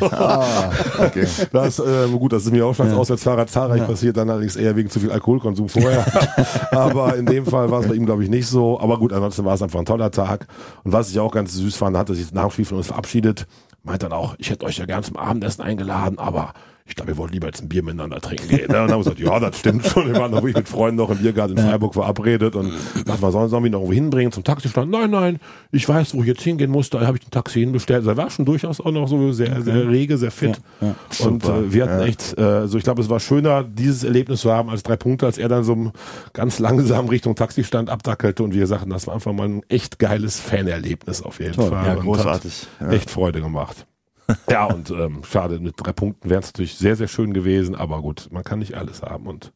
[0.10, 1.26] Ah, okay.
[1.52, 3.00] Das, äh, gut, das ist mir auch schon als ja.
[3.00, 3.86] Auswärtsfahrer zahlreich ja.
[3.86, 6.04] passiert, dann allerdings eher wegen zu viel Alkoholkonsum vorher.
[6.70, 8.80] Aber in dem Fall war es bei ihm, glaube ich, nicht so.
[8.80, 10.46] Aber gut, ansonsten war es einfach ein toller Tag.
[10.84, 12.88] Und was ich auch ganz süß fand, hat er sich nach dem Spiel von uns
[12.88, 13.46] verabschiedet
[13.86, 16.52] meint dann auch, ich hätte euch ja gern zum Abendessen eingeladen, aber
[16.88, 18.66] ich glaube, wir wollten lieber jetzt ein Bier miteinander trinken gehen.
[18.66, 20.06] Und dann haben wir gesagt, ja, das stimmt schon.
[20.06, 22.72] Wir waren noch mit Freunden noch im Biergarten in Freiburg verabredet und
[23.04, 24.90] dachten wir, sollen, sollen wir ihn noch irgendwo hinbringen zum Taxistand?
[24.90, 25.38] Nein, nein,
[25.72, 27.98] ich weiß, wo ich jetzt hingehen muss, da habe ich ein Taxi hinbestellt.
[27.98, 30.60] Also er war schon durchaus auch noch so sehr, sehr rege, sehr fit.
[30.80, 31.26] Ja, ja.
[31.26, 32.06] Und äh, wir hatten ja.
[32.06, 35.26] echt, äh, so ich glaube, es war schöner, dieses Erlebnis zu haben als drei Punkte,
[35.26, 35.92] als er dann so
[36.34, 40.38] ganz langsam Richtung Taxistand abdackelte und wir sagten, das war einfach mal ein echt geiles
[40.38, 41.70] Fanerlebnis auf jeden Toll.
[41.70, 41.86] Fall.
[41.86, 42.68] Ja, großartig.
[42.90, 43.86] Echt Freude gemacht.
[44.50, 48.00] ja, und ähm, schade, mit drei Punkten wäre es natürlich sehr, sehr schön gewesen, aber
[48.02, 49.52] gut, man kann nicht alles haben und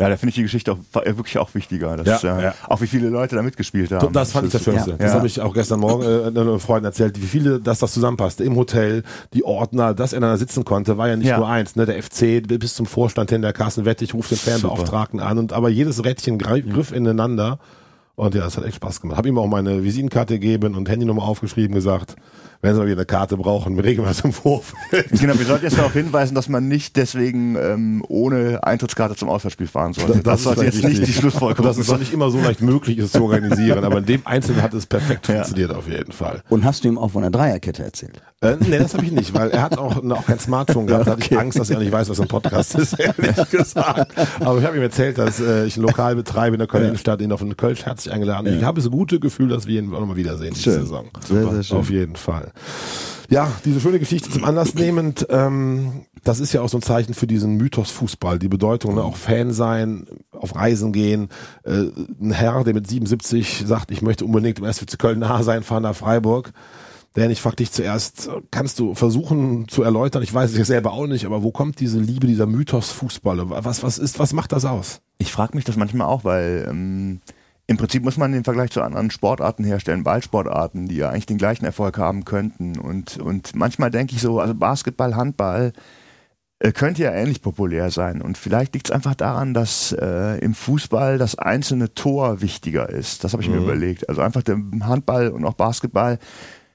[0.00, 1.96] ja, da finde ich die Geschichte auch, wirklich auch wichtiger.
[1.96, 2.54] Das, ja, ja.
[2.68, 4.12] Auch wie viele Leute da mitgespielt haben.
[4.12, 4.90] Das fand das ich das Schönste.
[4.90, 4.96] Ja.
[4.96, 8.42] Das habe ich auch gestern Morgen äh, einer Freundin erzählt, wie viele, dass das zusammenpasste.
[8.42, 11.76] Im Hotel, die Ordner, dass er da sitzen konnte, war ja nicht nur eins.
[11.76, 11.86] Ne?
[11.86, 15.68] Der FC bis zum Vorstand hin, der Carsten Wettig ruft den Fernbeauftragten an und aber
[15.68, 17.60] jedes Rädchen griff ineinander.
[18.16, 19.16] Und ja, das hat echt Spaß gemacht.
[19.16, 22.16] Habe ihm auch meine Visitenkarte gegeben und Handynummer aufgeschrieben, gesagt,
[22.64, 25.10] wenn sie mal wieder eine Karte brauchen, regeln wir es im Vorfeld.
[25.20, 29.66] Genau, wir sollten jetzt darauf hinweisen, dass man nicht deswegen ähm, ohne Eintrittskarte zum Auswärtsspiel
[29.66, 30.14] fahren sollte.
[30.14, 32.96] Das, das sollte jetzt nicht die Schlussfolgerung Dass es doch nicht immer so leicht möglich
[32.96, 35.34] ist zu organisieren, aber in dem Einzelnen hat es perfekt ja.
[35.34, 36.42] funktioniert auf jeden Fall.
[36.48, 38.22] Und hast du ihm auch von der Dreierkette erzählt?
[38.40, 41.06] Äh, nee, das habe ich nicht, weil er hat auch, auch kein Smartphone gehabt.
[41.06, 44.12] Da hatte ich Angst, dass er nicht weiß, was ein Podcast ist, ehrlich gesagt.
[44.40, 47.20] Aber ich habe ihm erzählt, dass äh, ich ein Lokal betreibe in der Köln Innenstadt,
[47.20, 48.46] ihn auf eine Kölsch herzlich eingeladen.
[48.46, 48.52] Ja.
[48.54, 50.74] Ich habe das gute Gefühl, dass wir ihn auch nochmal wiedersehen schön.
[50.74, 51.06] diese Saison.
[51.26, 51.76] Sehr, sehr schön.
[51.78, 52.52] Auf jeden Fall.
[53.30, 57.14] Ja, diese schöne Geschichte zum Anlass nehmend, ähm, das ist ja auch so ein Zeichen
[57.14, 59.02] für diesen Mythos Fußball, die Bedeutung, ne?
[59.02, 61.28] auch Fan sein, auf Reisen gehen.
[61.64, 61.86] Äh,
[62.20, 65.84] ein Herr, der mit 77 sagt, ich möchte unbedingt im SWC Köln nah sein, fahren
[65.84, 66.52] nach Freiburg
[67.16, 70.92] denn ich frag dich zuerst, kannst du versuchen zu erläutern, ich weiß es ja selber
[70.92, 73.38] auch nicht, aber wo kommt diese Liebe, dieser Mythos Fußball?
[73.50, 75.00] Was, was ist, was macht das aus?
[75.18, 77.20] Ich frage mich das manchmal auch, weil ähm,
[77.66, 81.38] im Prinzip muss man den Vergleich zu anderen Sportarten herstellen, Ballsportarten, die ja eigentlich den
[81.38, 82.78] gleichen Erfolg haben könnten.
[82.78, 85.72] Und, und manchmal denke ich so, also Basketball, Handball,
[86.58, 88.20] äh, könnte ja ähnlich populär sein.
[88.20, 93.24] Und vielleicht liegt es einfach daran, dass äh, im Fußball das einzelne Tor wichtiger ist.
[93.24, 93.56] Das habe ich mhm.
[93.56, 94.08] mir überlegt.
[94.10, 96.18] Also einfach der Handball und auch Basketball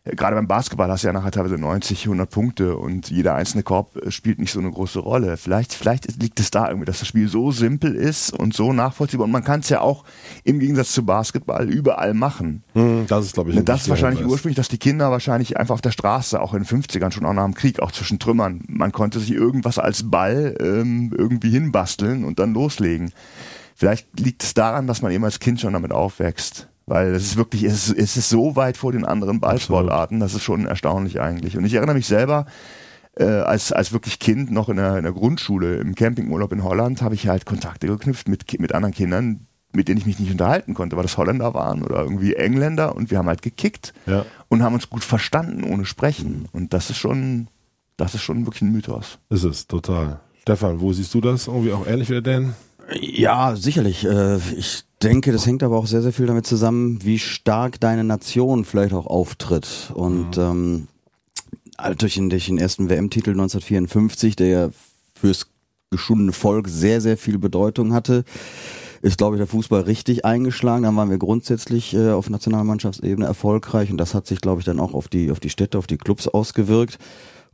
[0.06, 3.98] gerade beim Basketball hast du ja nachher teilweise 90, 100 Punkte und jeder einzelne Korb
[3.98, 5.38] äh, spielt nicht so eine große Rolle.
[5.38, 9.26] Vielleicht, vielleicht liegt es da irgendwie, dass das Spiel so simpel ist und so nachvollziehbar
[9.26, 10.06] und man kann es ja auch
[10.44, 12.64] im Gegensatz zu Basketball überall machen.
[12.74, 14.34] Hm, das ist, glaube ich, Das ist wahrscheinlich Hinweis.
[14.34, 17.34] ursprünglich, dass die Kinder wahrscheinlich einfach auf der Straße, auch in den 50ern, schon auch
[17.34, 22.24] nach dem Krieg, auch zwischen Trümmern, man konnte sich irgendwas als Ball ähm, irgendwie hinbasteln
[22.24, 23.12] und dann loslegen.
[23.76, 26.68] Vielleicht liegt es daran, dass man eben als Kind schon damit aufwächst.
[26.90, 30.34] Weil es ist wirklich, es ist, es ist so weit vor den anderen Ballsportarten, das
[30.34, 31.56] ist schon erstaunlich eigentlich.
[31.56, 32.48] Und ich erinnere mich selber,
[33.16, 37.04] äh, als, als wirklich Kind noch in der, in der Grundschule, im Campingurlaub in Holland,
[37.04, 40.74] habe ich halt Kontakte geknüpft mit, mit anderen Kindern, mit denen ich mich nicht unterhalten
[40.74, 44.26] konnte, weil das Holländer waren oder irgendwie Engländer und wir haben halt gekickt ja.
[44.48, 46.48] und haben uns gut verstanden ohne Sprechen.
[46.52, 47.50] Und das ist schon
[47.98, 49.20] Das ist schon wirklich ein Mythos.
[49.30, 50.22] Ist es, total.
[50.42, 51.48] Stefan, wo siehst du das?
[51.48, 52.56] Irgendwie auch ähnlich wie der Dan?
[52.94, 54.06] Ja, sicherlich.
[54.06, 58.04] Äh, Ich denke, das hängt aber auch sehr, sehr viel damit zusammen, wie stark deine
[58.04, 59.92] Nation vielleicht auch auftritt.
[59.94, 60.88] Und ähm,
[61.78, 64.70] halt durch, den, durch den ersten WM-Titel 1954, der ja
[65.16, 65.48] fürs
[65.92, 68.24] geschundene Volk sehr, sehr viel Bedeutung hatte,
[69.02, 70.84] ist, glaube ich, der Fußball richtig eingeschlagen.
[70.84, 74.80] Dann waren wir grundsätzlich äh, auf Nationalmannschaftsebene erfolgreich und das hat sich, glaube ich, dann
[74.80, 76.98] auch auf die, auf die Städte, auf die Clubs ausgewirkt.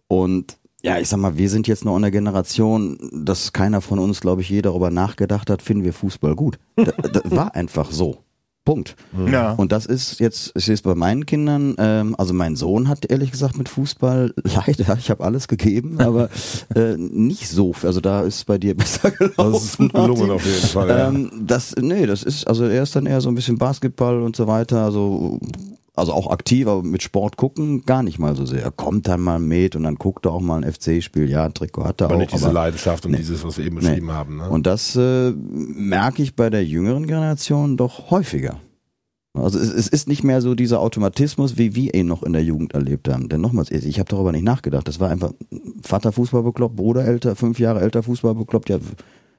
[0.08, 3.98] Und ja, ich sag mal, wir sind jetzt noch in der Generation, dass keiner von
[3.98, 6.60] uns, glaube ich, je darüber nachgedacht hat, finden wir Fußball gut.
[6.76, 8.20] Das, das war einfach so.
[8.66, 8.96] Punkt.
[9.32, 9.54] Ja.
[9.54, 13.10] Und das ist jetzt, ich sehe es bei meinen Kindern, ähm, also mein Sohn hat
[13.10, 16.30] ehrlich gesagt mit Fußball leider, ich habe alles gegeben, aber
[16.76, 19.54] äh, nicht so, also da ist bei dir besser gelaufen.
[19.54, 20.90] Das ist gut gelungen auf jeden Fall.
[20.90, 21.08] Ja.
[21.10, 24.36] Ähm, das, nee, das ist, also er ist dann eher so ein bisschen Basketball und
[24.36, 25.40] so weiter, also,
[25.96, 28.62] also auch aktiv, aber mit Sport gucken gar nicht mal so sehr.
[28.64, 31.54] Er kommt dann mal mit und dann guckt er auch mal ein FC-Spiel, ja, ein
[31.54, 32.20] Trikot hat er aber auch.
[32.20, 33.18] nicht diese aber, Leidenschaft und Nee.
[33.18, 33.82] dieses, was wir eben Nee.
[33.82, 34.38] beschrieben haben.
[34.38, 34.50] Ne?
[34.50, 38.60] und das äh, merke ich bei der jüngeren Generation doch häufiger.
[39.34, 42.44] Also es, es ist nicht mehr so dieser Automatismus, wie wir ihn noch in der
[42.44, 43.28] Jugend erlebt haben.
[43.28, 44.88] Denn nochmals, ich habe darüber nicht nachgedacht.
[44.88, 45.34] Das war einfach
[45.82, 48.70] Vater Fußball bekloppt, Bruder älter, fünf Jahre älter Fußball bekloppt.
[48.70, 48.78] Ja,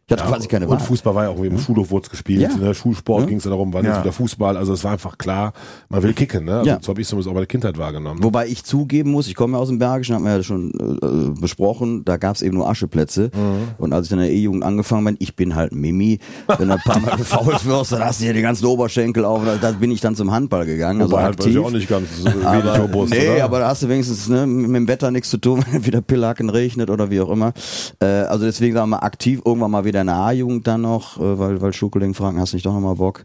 [0.08, 0.76] ich hatte quasi keine Wahl.
[0.76, 2.40] und Fußball war ja auch wie im Schulhof wurde es gespielt.
[2.40, 2.56] Ja.
[2.56, 2.74] Ne?
[2.74, 3.26] Schulsport Ja.
[3.26, 3.94] ging es ja darum, wann Ja.
[3.96, 4.56] ist wieder Fußball.
[4.56, 5.52] Also es war einfach klar,
[5.88, 6.44] man will kicken.
[6.44, 6.58] Ne?
[6.58, 6.78] Also Ja.
[6.80, 8.22] So habe ich es zumindest auch bei der Kindheit wahrgenommen.
[8.22, 11.40] Wobei ich zugeben muss, ich komme ja aus dem Bergischen, haben wir ja schon äh,
[11.40, 13.32] besprochen, da gab es eben nur Ascheplätze.
[13.34, 13.68] Mhm.
[13.78, 16.20] Und als ich in der E-Jugend angefangen bin, ich bin halt Mimi,
[16.56, 19.44] wenn du ein paar Mal gefault wirst, dann hast du hier die ganzen Oberschenkel auf.
[19.44, 21.54] Da, da bin ich dann zum Handball gegangen, also Wobei halt aktiv.
[21.56, 23.44] ja auch nicht ganz so wenig robust, nee, oder?
[23.44, 26.48] aber da hast du wenigstens ne, mit dem Wetter nichts zu tun, wenn wieder Pillaken
[26.48, 27.52] regnet oder wie auch immer.
[28.00, 31.18] Äh, also deswegen sagen wir mal aktiv, irgendwann mal wieder in der A-Jugend dann noch,
[31.18, 33.24] äh, weil, weil Schukeling fragen, hast du nicht doch nochmal Bock?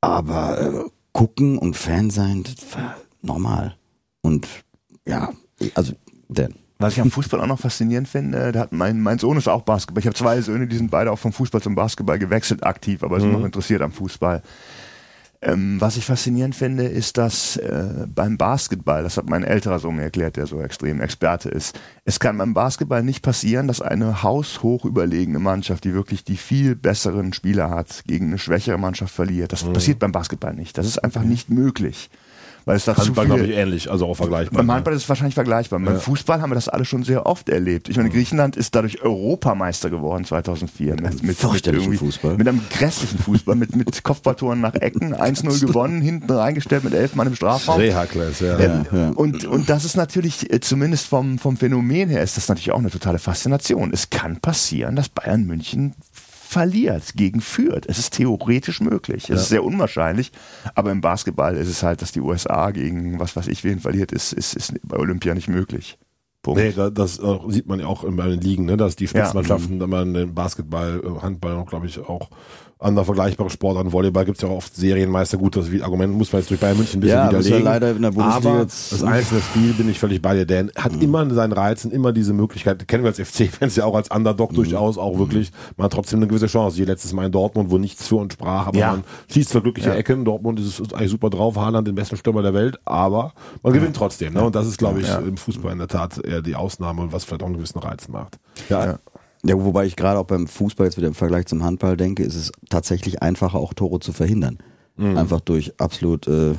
[0.00, 3.76] Aber äh, gucken und Fan sein, das war normal.
[4.22, 4.46] Und
[5.06, 5.30] ja,
[5.74, 5.92] also
[6.28, 6.54] denn.
[6.78, 9.62] Was ich am Fußball auch noch faszinierend finde, da hat mein, mein Sohn ist auch
[9.62, 10.00] Basketball.
[10.00, 13.20] Ich habe zwei Söhne, die sind beide auch vom Fußball zum Basketball gewechselt, aktiv, aber
[13.20, 14.42] sind noch interessiert am Fußball.
[15.42, 19.96] Ähm, was ich faszinierend finde, ist, dass äh, beim Basketball, das hat mein älterer Sohn
[19.96, 24.22] mir erklärt, der so extrem Experte ist, es kann beim Basketball nicht passieren, dass eine
[24.22, 29.52] haushoch überlegene Mannschaft, die wirklich die viel besseren Spieler hat, gegen eine schwächere Mannschaft verliert.
[29.52, 30.76] Das passiert beim Basketball nicht.
[30.76, 32.10] Das ist einfach nicht möglich.
[32.64, 34.58] Weil es da Handball, glaube ich, ähnlich, also auch vergleichbar.
[34.58, 34.74] beim ne?
[34.74, 35.78] Handball ist es wahrscheinlich vergleichbar.
[35.80, 37.88] Beim Fußball haben wir das alle schon sehr oft erlebt.
[37.88, 40.94] Ich meine, Griechenland ist dadurch Europameister geworden 2004.
[40.94, 42.36] Mit, mit, mit, irgendwie- Fußball.
[42.36, 47.14] Mit einem grässlichen Fußball, mit, mit Kopfballtoren nach Ecken, 1-0 gewonnen, hinten reingestellt mit elf
[47.14, 47.78] Mann im Strafraum.
[47.78, 48.58] Rehakles, ja.
[48.58, 49.08] Ähm, ja.
[49.10, 52.78] Und, und das ist natürlich, äh, zumindest vom, vom Phänomen her, ist das natürlich auch
[52.78, 53.90] eine totale Faszination.
[53.92, 55.94] Es kann passieren, dass Bayern München
[56.50, 57.84] verliert gegen Fürth.
[57.86, 59.30] Es ist theoretisch möglich.
[59.30, 60.32] Es ist sehr unwahrscheinlich,
[60.74, 64.10] aber im Basketball ist es halt, dass die USA gegen was weiß ich wen verliert,
[64.12, 65.96] ist, ist, ist bei Olympia nicht möglich.
[66.42, 66.60] Punkt.
[66.60, 69.06] Nee, da- das äh, sieht man ja auch in- bei den Ligen, ne, dass die
[69.06, 72.30] Spitzenmannschaften, wenn man den Basketball, äh, Handball glaube ich auch
[72.80, 76.50] andere vergleichbare Sportarten, Volleyball gibt's ja auch oft Serienmeister, gut, das Argument muss man jetzt
[76.50, 77.64] durch Bayern München ein bisschen Ja, ist ja widerlegen.
[77.64, 80.70] leider in der Bundesliga aber jetzt- das einzelne Spiel bin ich völlig bei dir, Dan
[80.76, 81.02] hat Mhm.
[81.02, 84.52] immer seinen Reiz und immer diese Möglichkeit, kennen wir als FC-Fans ja auch als Underdog
[84.52, 84.56] Mhm.
[84.56, 87.76] durchaus auch wirklich, man hat trotzdem eine gewisse Chance, wie letztes Mal in Dortmund, wo
[87.78, 88.92] nichts für uns sprach, aber Ja.
[88.92, 89.96] man schießt zwar glückliche Ja.
[89.96, 93.72] Ecken, Dortmund ist es eigentlich super drauf, Haaland den besten Stürmer der Welt, aber man
[93.72, 94.42] gewinnt trotzdem, ne?
[94.42, 95.18] und das ist glaube ich Ja.
[95.18, 98.08] im Fußball in der Tat eher die Ausnahme und was vielleicht auch einen gewissen Reiz
[98.08, 98.38] macht.
[98.68, 98.98] Ja,
[99.42, 99.56] Ja.
[99.56, 102.34] Ja, wobei ich gerade auch beim Fußball jetzt wieder im Vergleich zum Handball denke, ist
[102.34, 104.58] es tatsächlich einfacher, auch Tore zu verhindern.
[104.96, 105.16] Mhm.
[105.16, 106.52] Einfach durch absolut äh,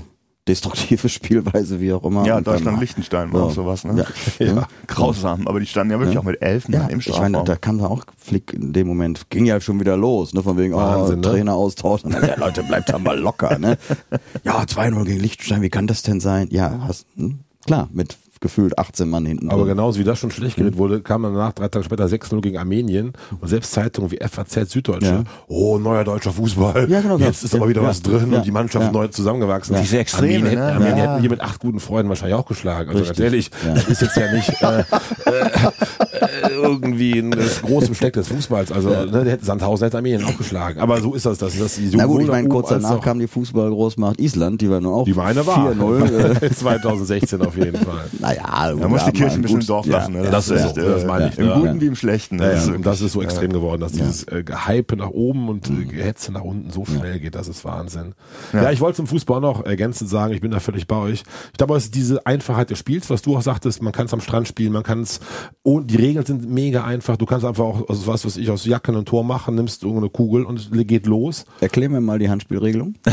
[0.47, 2.25] destruktive Spielweise, wie auch immer.
[2.25, 3.45] Ja, Und dann- Deutschland-Liechtenstein war Ja.
[3.45, 4.03] auch sowas, ne?
[4.39, 4.45] Ja.
[4.47, 4.67] Ja.
[4.87, 7.31] Grausam, aber die standen ja wirklich auch mit elf Ja, im ich Strafraum.
[7.33, 10.41] meine, da kam da auch Flick in dem Moment, ging ja schon wieder los, ne,
[10.41, 11.33] von wegen, Wahnsinn, oh, ne?
[11.33, 12.11] Trainer austauschen.
[12.11, 13.77] Ja, Leute, bleibt da mal locker, ne?
[14.43, 16.47] Ja, 2-0 gegen Liechtenstein, wie kann das denn sein?
[16.49, 19.49] Ja, hast, hm, klar, mit gefühlt 18 Mann hinten.
[19.49, 19.69] Aber drin.
[19.75, 22.57] genauso wie das schon schlecht geredet wurde, kam dann danach drei Tage später 6-0 gegen
[22.57, 25.23] Armenien und selbst Zeitungen wie FAZ Süddeutsche, Ja.
[25.47, 28.45] oh, neuer deutscher Fußball, Ja, genau, jetzt ist aber wieder ja, was drin ja, und
[28.45, 28.91] die Mannschaft ja.
[28.91, 29.77] neu zusammengewachsen.
[29.79, 30.49] Diese Extreme, Armenien, ne?
[30.65, 31.03] hätten, Armenien Ja.
[31.11, 32.89] hätten hier mit acht guten Freunden wahrscheinlich auch geschlagen.
[32.89, 33.23] Also ganz Richtig.
[33.25, 33.73] ehrlich, Ja.
[33.75, 38.71] das ist jetzt ja nicht äh, äh, irgendwie ein das große Besteck des Fußballs.
[38.71, 40.79] Also ne, der hätte Sandhausen hätte Armenien auch geschlagen.
[40.79, 43.01] Aber so ist das, das ist das die Na gut, ich meine, kurz danach auch-
[43.03, 46.41] kam die Fußballgroßmacht Island, die war nur auch die meine war 4-0.
[46.43, 48.05] Äh, 2016 auf jeden Fall.
[48.35, 50.13] Naja, Da muss die Kirche ein bisschen im Dorf lassen.
[50.13, 50.29] Ne?
[50.31, 51.59] das ist so, das meine ich, Im ja.
[51.59, 52.37] Guten wie im Schlechten.
[52.37, 52.43] ne?
[52.43, 55.09] Ja, Das ja, ist und das ist so extrem geworden, dass dieses äh, Gehype nach
[55.09, 58.13] oben und äh, Gehetze nach unten so schnell geht, das ist Wahnsinn.
[58.53, 61.23] Ja, ich wollte zum Fußball noch ergänzend sagen, ich bin da völlig bei euch.
[61.51, 64.13] Ich glaube, es ist diese Einfachheit des Spiels, was du auch sagtest, man kann es
[64.13, 65.19] am Strand spielen, man kann es,
[65.63, 68.65] oh, die Regeln sind mega einfach, du kannst einfach auch aus was, was ich aus
[68.65, 71.45] Jacken ein Tor machen, nimmst irgendeine Kugel und es geht los.
[71.59, 72.95] Erklär mir mal die Handspielregelung.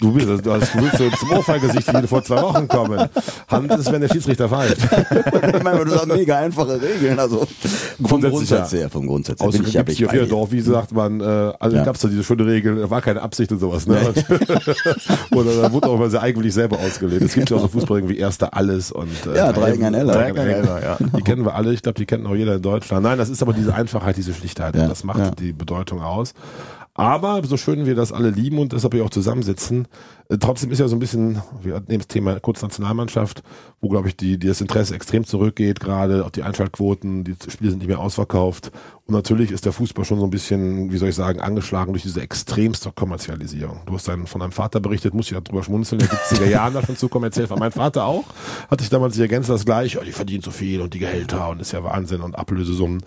[0.00, 3.08] Du willst, du, hast, du willst so zum Ohrfeigesicht wie vor zwei Wochen kommen.
[3.48, 4.78] Hand ist, wenn der Schiedsrichter pfeift.
[5.56, 7.18] ich meine, das sind mega einfache Regeln.
[7.18, 7.46] Also
[8.04, 8.78] vom Grundsatz ja.
[8.80, 9.48] her, vom Grundsatz her.
[9.48, 10.26] Außerdem ja gibt es hier dir.
[10.26, 11.24] Dorf, wie sagt man, äh,
[11.58, 11.84] also Ja.
[11.84, 13.86] gab es da diese schöne Regel, war keine Absicht und sowas.
[13.86, 13.96] Ne?
[15.34, 17.22] Oder da wurde auch mal sehr eigentlich selber ausgelegt.
[17.22, 19.94] Es gibt ja auch so Fußball wie Erster alles und äh, Ja, drei gegen ein
[19.94, 20.26] Eller.
[20.26, 23.02] Eller, Die kennen wir alle, ich glaube, die kennt auch jeder in Deutschland.
[23.02, 24.74] Nein, das ist aber diese Einfachheit, diese Schlichtheit.
[24.76, 25.30] Ja, das macht ja.
[25.30, 26.34] die Bedeutung aus.
[26.96, 29.88] Aber so schön wir das alle lieben und deshalb hier auch zusammensitzen,
[30.28, 33.42] äh, trotzdem ist ja so ein bisschen, wir eben das Thema kurz Nationalmannschaft,
[33.80, 37.70] wo glaube ich die, die das Interesse extrem zurückgeht, gerade auch die Einschaltquoten, die Spiele
[37.70, 38.70] sind nicht mehr ausverkauft.
[39.06, 42.04] Und natürlich ist der Fußball schon so ein bisschen, wie soll ich sagen, angeschlagen durch
[42.04, 43.80] diese extremste Kommerzialisierung.
[43.86, 46.74] Du hast dann von deinem Vater berichtet, muss ich darüber schmunzeln, in den 70er Jahren
[46.74, 47.58] da schon zu kommerziell war.
[47.58, 48.24] Mein Vater auch,
[48.70, 51.60] hatte ich damals ergänzt das gleich, oh, die verdienen so viel und die Gehälter und
[51.60, 53.02] ist ja Wahnsinn und Ablösesummen.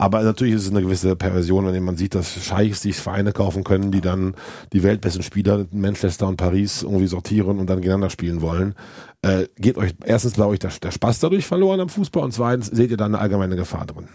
[0.00, 3.64] Aber natürlich ist es eine gewisse Perversion, wenn man sieht, dass Scheichs sich Vereine kaufen
[3.64, 4.34] können, die dann
[4.72, 8.76] die weltbesten Spieler in Manchester und Paris irgendwie sortieren und dann gegeneinander spielen wollen.
[9.22, 12.68] Äh, geht euch erstens, glaube ich, der, der Spaß dadurch verloren am Fußball und zweitens
[12.68, 14.08] seht ihr da eine allgemeine Gefahr drin.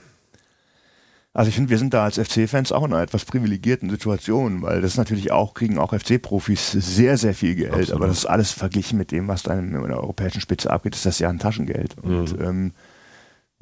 [1.34, 4.82] Also ich finde, wir sind da als FC-Fans auch in einer etwas privilegierten Situation, weil
[4.82, 7.92] das natürlich auch, kriegen auch FC-Profis sehr, sehr viel Geld, Absolut.
[7.94, 11.08] aber das ist alles verglichen mit dem, was dann in der europäischen Spitze abgeht, ist
[11.08, 11.96] das ja ein Taschengeld.
[12.04, 12.72] Und ähm,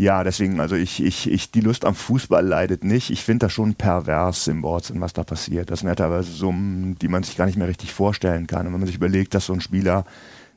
[0.02, 3.12] ja, deswegen, also ich, ich, ich, die Lust am Fußball leidet nicht.
[3.12, 5.70] Ich finde das schon pervers im Wortsinn, was da passiert.
[5.70, 8.66] Das sind ja teilweise Summen, die man sich gar nicht mehr richtig vorstellen kann.
[8.66, 10.06] Und wenn man sich überlegt, dass so ein Spieler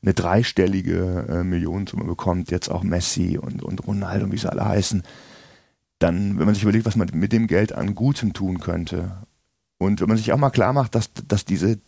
[0.01, 5.03] eine dreistellige äh, Millionensumme bekommt, jetzt auch Messi und, und Ronaldo, wie sie alle heißen,
[5.99, 9.13] dann, wenn man sich überlegt, was man mit dem Geld an Gutem tun könnte,
[9.79, 11.79] und wenn man sich auch mal klar macht, dass, dass diese,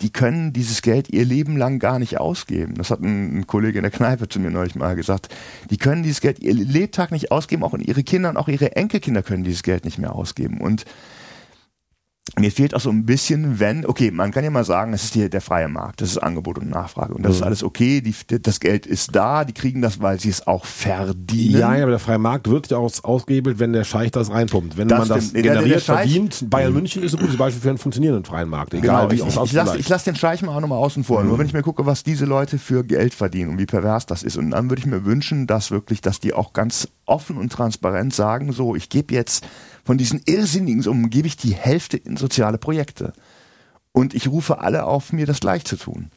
[0.00, 2.74] die können dieses Geld ihr Leben lang gar nicht ausgeben.
[2.74, 5.28] Das hat ein, ein Kollege in der Kneipe zu mir neulich mal gesagt.
[5.70, 9.22] Die können dieses Geld ihr Lebtag nicht ausgeben, auch ihre Kinder und auch ihre Enkelkinder
[9.22, 10.60] können dieses Geld nicht mehr ausgeben.
[10.60, 10.84] Und
[12.38, 15.12] mir fehlt auch so ein bisschen, wenn, okay, man kann ja mal sagen, es ist
[15.12, 18.14] hier der freie Markt, das ist Angebot und Nachfrage und das ist alles okay, die,
[18.40, 21.58] das Geld ist da, die kriegen das, weil sie es auch verdienen.
[21.58, 24.76] Ja, ja, aber der freie Markt wird ja auch ausgehebelt, wenn der Scheich das reinpumpt.
[24.76, 25.34] Wenn Das man das stimmt.
[25.34, 26.48] Der- der generiert, Scheich- verdient.
[26.48, 28.72] Bayern München ist ein gutes Beispiel für einen funktionierenden freien Markt.
[28.74, 31.24] Egal Genau, wie ich, ich, ich lasse ich den Scheich mal auch nochmal außen vor.
[31.24, 34.22] Nur wenn ich mir gucke, was diese Leute für Geld verdienen und wie pervers das
[34.22, 34.36] ist.
[34.36, 38.14] Und dann würde ich mir wünschen, dass wirklich, dass die auch ganz offen und transparent
[38.14, 39.44] sagen, so, ich gebe jetzt
[39.84, 43.12] von diesen irrsinnigen Summen, gebe ich die Hälfte in soziale Projekte.
[43.92, 46.10] Und ich rufe alle auf, mir das gleich zu tun.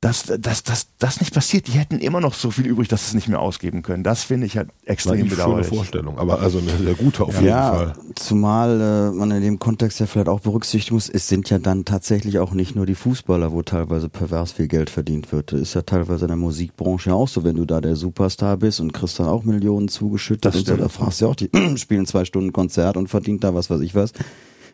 [0.00, 3.08] Dass das, das, das nicht passiert, die hätten immer noch so viel übrig, dass sie
[3.08, 4.04] es nicht mehr ausgeben können.
[4.04, 5.66] Das finde ich halt extrem eine schöne bedauerlich.
[5.66, 7.92] Vorstellung, aber also eine sehr gute auf jeden Ja, Fall.
[8.14, 11.84] zumal äh, man in dem Kontext ja vielleicht auch berücksichtigen muss, es sind ja dann
[11.84, 15.50] tatsächlich auch nicht nur die Fußballer, wo teilweise pervers viel Geld verdient wird.
[15.52, 18.78] Das ist ja teilweise in der Musikbranche auch so, wenn du da der Superstar bist
[18.78, 20.84] und kriegst dann auch Millionen zugeschüttet Das und so, stimmt.
[20.84, 23.80] da fragst du ja auch, die spielen zwei Stunden Konzert und verdient da was weiß
[23.80, 24.12] ich was,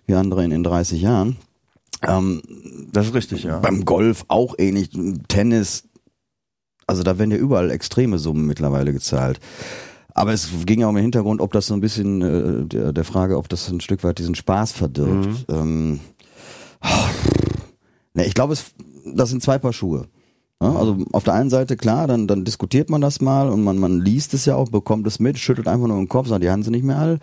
[0.07, 1.37] wie andere in, in 30 Jahren.
[2.03, 2.43] Ähm,
[2.93, 3.59] Das ist richtig, ja.
[3.59, 4.91] beim Golf auch ähnlich,
[5.29, 5.89] Tennis,
[6.87, 9.41] also da werden ja überall extreme Summen mittlerweile gezahlt.
[10.17, 13.05] Aber es ging ja um den Hintergrund, ob das so ein bisschen äh, der, der
[13.05, 15.47] Frage, ob das ein Stück weit diesen Spaß verdirbt.
[15.49, 15.99] Ähm,
[18.15, 18.57] ne, ich glaube,
[19.07, 20.07] das sind zwei Paar Schuhe.
[20.65, 23.79] Ja, also auf der einen Seite, klar, dann, dann diskutiert man das mal und man,
[23.79, 26.51] man liest es ja auch, bekommt es mit, schüttelt einfach nur den Kopf, sagt, die
[26.51, 27.19] haben sie nicht mehr alle.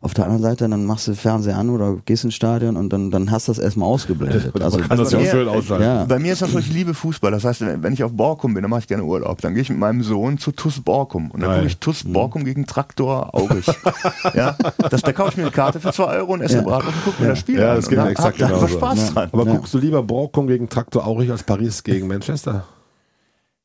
[0.00, 3.10] Auf der anderen Seite, dann machst du Fernseher an oder gehst ins Stadion und dann,
[3.10, 4.52] dann hast du das erstmal ausgeblendet.
[4.66, 5.84] Also, kann das ja auch schön ausschalten.
[5.84, 6.04] ja.
[6.04, 7.30] Bei mir ist das so, ich liebe Fußball.
[7.30, 9.40] Das heißt, wenn ich auf Borkum bin, dann mache ich gerne Urlaub.
[9.40, 11.30] Dann gehe ich mit meinem Sohn zu TuS Borkum.
[11.30, 13.66] Und dann gucke ich TuS Borkum gegen Traktor Aurich.
[14.34, 14.56] ja,
[14.90, 16.62] das, da kaufe ich mir eine Karte für 2 Euro und esse Ja.
[16.62, 17.76] Bratwurst und gucke mir das Spiel Ja, an.
[17.76, 18.78] das geht und mir exakt hab einfach genauso.
[18.78, 19.14] Spaß Ja.
[19.14, 19.28] dran.
[19.32, 19.52] Aber Ja.
[19.54, 22.64] guckst du lieber Borkum gegen Traktor Aurich als Paris gegen Manchester?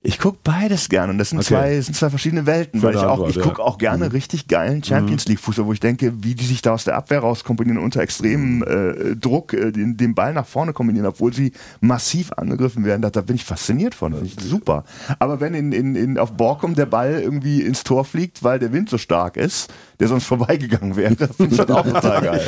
[0.04, 1.48] Ich gucke beides gern und das sind, Okay.
[1.50, 3.44] zwei, das sind zwei verschiedene Welten, Schöne weil ich auch, Antwort, ich ja.
[3.44, 6.74] gucke auch gerne richtig geilen Champions League Fußball, wo ich denke, wie die sich da
[6.74, 11.06] aus der Abwehr rauskombinieren unter extremem äh, Druck, äh, den, den Ball nach vorne kombinieren,
[11.06, 13.04] obwohl sie massiv angegriffen werden.
[13.04, 14.86] Da, da bin ich fasziniert von, finde ich super.
[15.20, 18.74] Aber wenn in, in, in, auf Borkum der Ball irgendwie ins Tor fliegt, weil der
[18.74, 22.42] Wind so stark ist, der sonst vorbeigegangen wäre, finde ich das auch total geil.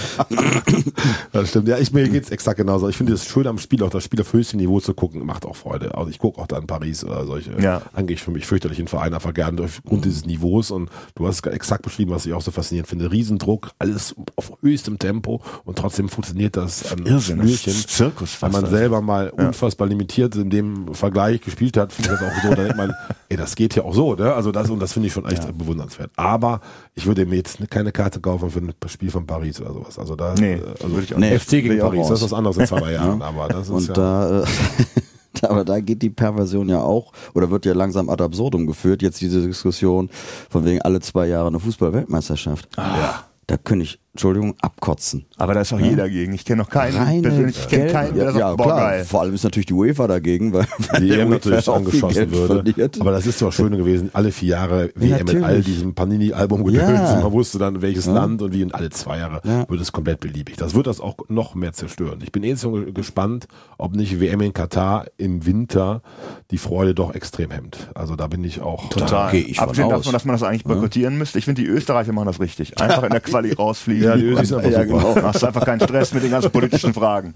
[1.32, 1.68] Das stimmt.
[1.68, 2.90] Ja, ich, mir geht's exakt genauso.
[2.90, 5.46] Ich finde es schön am Spiel, auch das Spiel auf höchstem Niveau zu gucken, macht
[5.46, 5.96] auch Freude.
[5.96, 7.82] Also ich gucke auch dann Paris oder solche Ja.
[7.94, 11.84] eigentlich für mich fürchterlichen Vereine einfach gerne aufgrund dieses Niveaus und du hast es exakt
[11.84, 13.12] beschrieben, was ich auch so faszinierend finde.
[13.12, 17.88] Riesendruck, alles auf höchstem Tempo und trotzdem funktioniert das an Irrsinn, das ist Schnürchen.
[17.88, 18.76] Zirkus Wenn man also.
[18.76, 22.64] selber mal unfassbar limitiert in dem Vergleich gespielt hat, finde ich das auch so, da
[22.64, 22.94] denkt man,
[23.30, 24.34] ey, das geht ja auch so, ne?
[24.34, 26.12] Also das und das finde ich schon echt bewundernswert.
[26.16, 26.62] Aber
[26.96, 30.00] ich würde mir jetzt keine Karte kaufen für ein Spiel von Paris oder sowas.
[30.00, 32.34] Also da Nee, äh, also würde ich auch Nee, FC gegen Paris, das ist was
[32.34, 34.46] anderes in zwei Jahren, aber das ist Und ja da, äh,
[35.50, 39.22] aber da geht die Perversion ja auch, oder wird ja langsam ad absurdum geführt, jetzt
[39.22, 40.10] diese Diskussion
[40.50, 42.70] von wegen alle zwei Jahre eine Fußball-Weltmeisterschaft.
[42.78, 43.26] ja.
[43.46, 45.26] Da könnte ich Entschuldigung, abkotzen.
[45.38, 46.34] Aber da ist auch jeder gegen.
[46.34, 48.80] Ich kenne noch keinen Reine persönlich, ich kenne keinen, der ja, sagt, ja, boah, klar.
[48.92, 49.06] geil.
[49.06, 50.68] Vor allem ist natürlich die UEFA dagegen, weil
[51.00, 52.54] die der EM natürlich angeschossen Geld würde.
[52.64, 53.02] verliert.
[53.02, 55.66] Aber das ist doch schön gewesen, alle vier Jahre WM mit all natürlich.
[55.66, 57.16] diesem Panini-Album gedöns Ja.
[57.16, 58.14] und man wusste dann, welches Ja.
[58.14, 59.68] Land und wie und alle zwei Jahre Ja.
[59.68, 60.58] wird es komplett beliebig.
[60.58, 62.20] Das wird das auch noch mehr zerstören.
[62.22, 63.48] Ich bin eh so ge- gespannt,
[63.80, 66.04] ob nicht WM in Katar im Winter
[66.52, 67.90] die Freude doch extrem hemmt.
[67.96, 69.32] Also da bin ich auch Total.
[69.32, 71.40] gehe ich Abgesehen davon, dass man das eigentlich boykottieren müsste.
[71.40, 72.80] Ich finde, die Österreicher machen das richtig.
[72.80, 74.03] Einfach in der Quali rausfliegen.
[74.04, 75.14] Ja, die Ösis sind einfach Ja, super.
[75.14, 75.28] genau.
[75.28, 77.34] Hast einfach keinen Stress mit den ganzen politischen Fragen.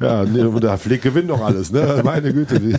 [0.00, 2.00] Ja, nee, und der Flick gewinnt doch alles, ne?
[2.04, 2.62] Meine Güte.
[2.62, 2.76] Wie-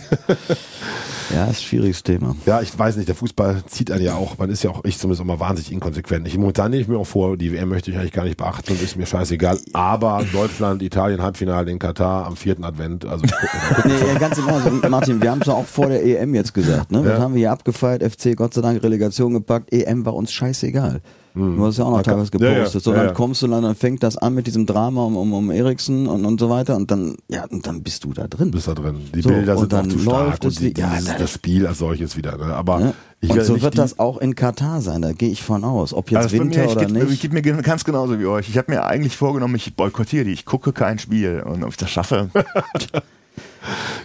[1.34, 2.36] Ja, ist ein schwieriges Thema.
[2.44, 4.98] Ja, ich weiß nicht, der Fußball zieht einen ja auch, man ist ja auch, ich
[4.98, 6.28] zumindest immer wahnsinnig inkonsequent.
[6.28, 8.72] Ich momentan nehme ich mir auch vor, die WM möchte ich eigentlich gar nicht beachten
[8.72, 9.58] und ist mir scheißegal.
[9.72, 13.24] Aber Deutschland, Italien, Halbfinale in Katar am vierten Advent, also
[13.84, 16.34] Nee, ja, ganz im Ernst, Und Martin, wir haben es ja auch vor der EM
[16.34, 17.02] jetzt gesagt, ne?
[17.02, 17.18] Das Ja.
[17.20, 21.00] haben wir ja abgefeiert, FC Gott sei Dank Relegation gepackt, EM war uns scheißegal.
[21.36, 22.54] Du hast ja auch noch teilweise Ja, ja.
[22.58, 22.84] gepostet.
[22.84, 23.12] So, Ja, dann ja.
[23.12, 26.24] kommst du dann, dann fängt das an mit diesem Drama um, um, um Eriksen und,
[26.24, 28.52] und so weiter und dann, ja, und dann bist du da drin.
[28.52, 28.98] bist da drin.
[29.12, 31.66] Die So, Bilder sind auch dann zu stark und die, wie- ja, dann- das Spiel
[31.66, 32.36] als solches wieder.
[32.38, 32.54] Ne?
[32.54, 32.94] Aber Ne?
[33.20, 35.92] ich und so wird die, das auch in Katar sein, da gehe ich von aus.
[35.92, 37.22] Ob jetzt Also Winter mir, ich oder geht, ich nicht.
[37.22, 38.48] geht mir gen- ganz genauso wie euch.
[38.48, 40.32] Ich habe mir eigentlich vorgenommen, ich boykottiere die.
[40.32, 41.42] Ich gucke kein Spiel.
[41.44, 42.30] Und ob ich das schaffe,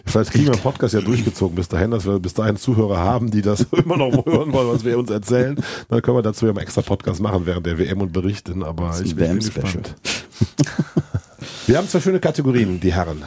[0.06, 3.32] Vielleicht kriegen wir den Podcast ja durchgezogen bis dahin, dass wir bis dahin Zuhörer haben,
[3.32, 5.58] die das immer noch hören wollen, was wir uns erzählen.
[5.90, 8.64] Dann können wir dazu ja mal extra Podcast machen während der WM und berichten.
[8.64, 9.96] Aber ich bin, bin gespannt.
[11.68, 13.24] Wir haben zwei schöne Kategorien, die Herren.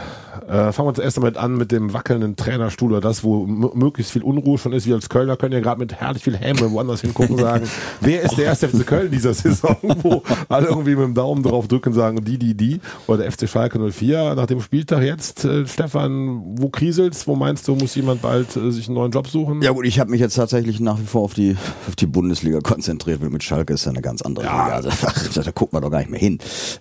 [0.49, 4.23] Äh, fangen wir zuerst damit an mit dem wackelnden Trainerstuhl oder das, wo möglichst viel
[4.23, 4.87] Unruhe schon ist.
[4.87, 7.69] Wir als Kölner können ja gerade mit herrlich viel Häme woanders hingucken sagen,
[8.01, 11.69] wer ist der erste FC Köln dieser Saison, wo alle irgendwie mit dem Daumen drauf
[11.69, 12.81] drücken sagen, die, die, die.
[13.07, 15.45] Oder der FC Schalke 04 nach dem Spieltag jetzt.
[15.45, 17.27] Äh, Stefan, wo kriselt's?
[17.27, 19.63] Wo meinst du, muss jemand bald äh, sich einen neuen Job suchen?
[19.63, 21.57] Ja gut, ich habe mich jetzt tatsächlich nach wie vor auf die,
[21.89, 24.67] auf die Bundesliga konzentriert, weil mit Schalke ist ja eine ganz andere Liga.
[24.67, 24.91] Also,
[25.43, 26.39] da guckt man doch gar nicht mehr hin.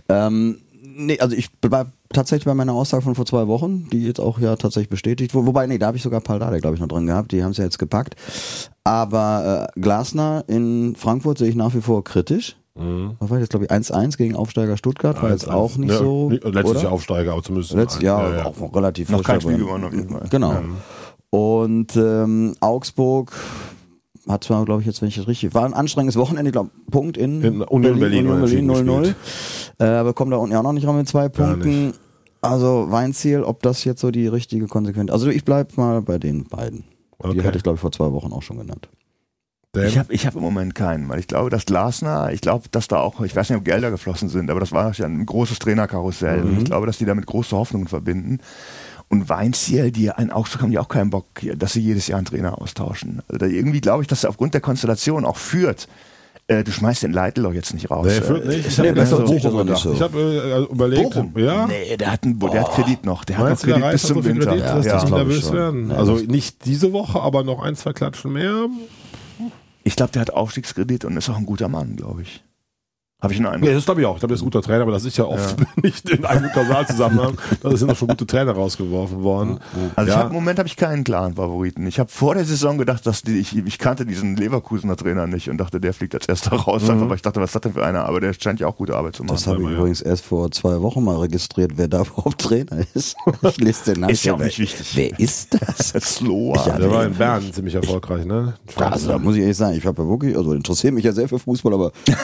[0.10, 0.58] Ähm,
[0.96, 4.40] nee, also ich bleib tatsächlich bei meiner Aussage von vor zwei Wochen, die jetzt auch
[4.40, 5.48] ja tatsächlich bestätigt wurde.
[5.48, 7.32] Wobei, nee, da habe ich sogar Paul Dardai, glaube ich, noch drin gehabt.
[7.32, 8.16] Die haben es ja jetzt gepackt.
[8.84, 12.56] Aber äh, Glasner in Frankfurt sehe ich nach wie vor kritisch.
[12.74, 16.30] Was war jetzt, glaube ich, 1-1 gegen Aufsteiger Stuttgart, war jetzt auch nicht Ja, so.
[16.30, 16.82] Letztes oder?
[16.82, 17.74] Jahr Aufsteiger, aber zumindest.
[17.74, 20.28] Letzt, ja, auch relativ noch kein Spiel gewonnen auf jeden Fall.
[20.30, 20.56] Genau.
[21.30, 23.34] Und ähm, Augsburg
[24.28, 26.70] hat zwar, glaube ich, jetzt, wenn ich das richtig, war ein anstrengendes Wochenende, ich glaube,
[26.90, 29.16] Punkt in, In Union Berlin Berlin unentschieden 0-0.
[29.80, 31.94] Äh, aber kommt da unten ja auch noch nicht ran mit zwei Punkten.
[32.42, 36.46] Also Weinziel, ob das jetzt so die richtige Konsequenz Also ich bleib mal bei den
[36.46, 36.86] beiden.
[37.20, 37.34] Okay.
[37.34, 38.90] Die hatte ich, glaube ich, vor zwei Wochen auch schon genannt.
[39.74, 39.86] Dan?
[39.86, 42.90] Ich habe ich hab im Moment keinen, weil ich glaube, dass Glasner, ich glaube, dass
[42.90, 45.60] da auch, ich weiß nicht, ob Gelder geflossen sind, aber das war ja ein großes
[45.60, 46.42] Trainerkarussell.
[46.42, 48.40] Und ich glaube, dass die damit große Hoffnungen verbinden.
[49.12, 51.26] Und Weinziel, die in Augsburg haben die auch keinen Bock,
[51.58, 53.22] dass sie jedes Jahr einen Trainer austauschen.
[53.28, 55.90] Also da irgendwie glaube ich, dass er aufgrund der Konstellation auch führt.
[56.48, 58.08] Äh, du schmeißt den Leitl doch jetzt nicht raus.
[58.08, 58.64] Nee, führt nicht.
[58.64, 59.92] Äh, ist Nee, ja das so, hat Bochum nicht so.
[59.92, 61.34] Ich habe äh, überlegt, Bochum?
[61.36, 61.68] ja.
[61.68, 63.26] Nee, der hat, einen, der hat Kredit noch.
[63.26, 64.46] Der hat Meinst noch du, der Kredit bis zum Winter.
[64.58, 65.04] Kredit, ja.
[65.04, 65.92] ich nervös werden?
[65.92, 68.68] Ja, also nicht diese Woche, aber noch ein, zwei Klatschen mehr.
[69.84, 72.44] Ich glaube, der hat Aufstiegskredit und ist auch ein guter Mann, glaube ich.
[73.22, 73.70] Habe ich einen Eindruck.
[73.70, 74.16] Ja, das glaube ich auch.
[74.16, 76.52] Ich glaube, er ist ein guter Trainer, aber das ist ja oft nicht in einem
[76.52, 77.38] Kausalzusammenhang.
[77.62, 79.60] Da sind doch schon gute Trainer rausgeworfen worden.
[79.96, 80.24] Also ich ja.
[80.24, 81.86] hab, im Moment habe ich keinen klaren Favoriten.
[81.86, 85.52] Ich habe vor der Saison gedacht, dass die, ich, ich kannte diesen Leverkusener Trainer nicht
[85.52, 86.90] und dachte, der fliegt als erster raus.
[86.90, 88.06] Einfach, weil ich dachte, was ist das denn für einer?
[88.06, 89.36] Aber der scheint ja auch gute Arbeit zu machen.
[89.36, 89.76] Das habe ich ja.
[89.76, 93.16] übrigens erst vor zwei Wochen mal registriert, wer da überhaupt Trainer ist.
[93.44, 94.14] Ich lese den Namen.
[94.14, 94.94] Ist ja auch Wer- nicht wichtig.
[94.96, 95.90] Wer ist das?
[96.16, 96.56] Slower.
[96.66, 98.56] Ja, Der war in Bern ziemlich erfolgreich, ne?
[98.78, 101.28] Also da muss ich ehrlich sagen, ich habe ja wirklich, also interessiert mich ja sehr
[101.30, 102.16] für Fußball, aber ja,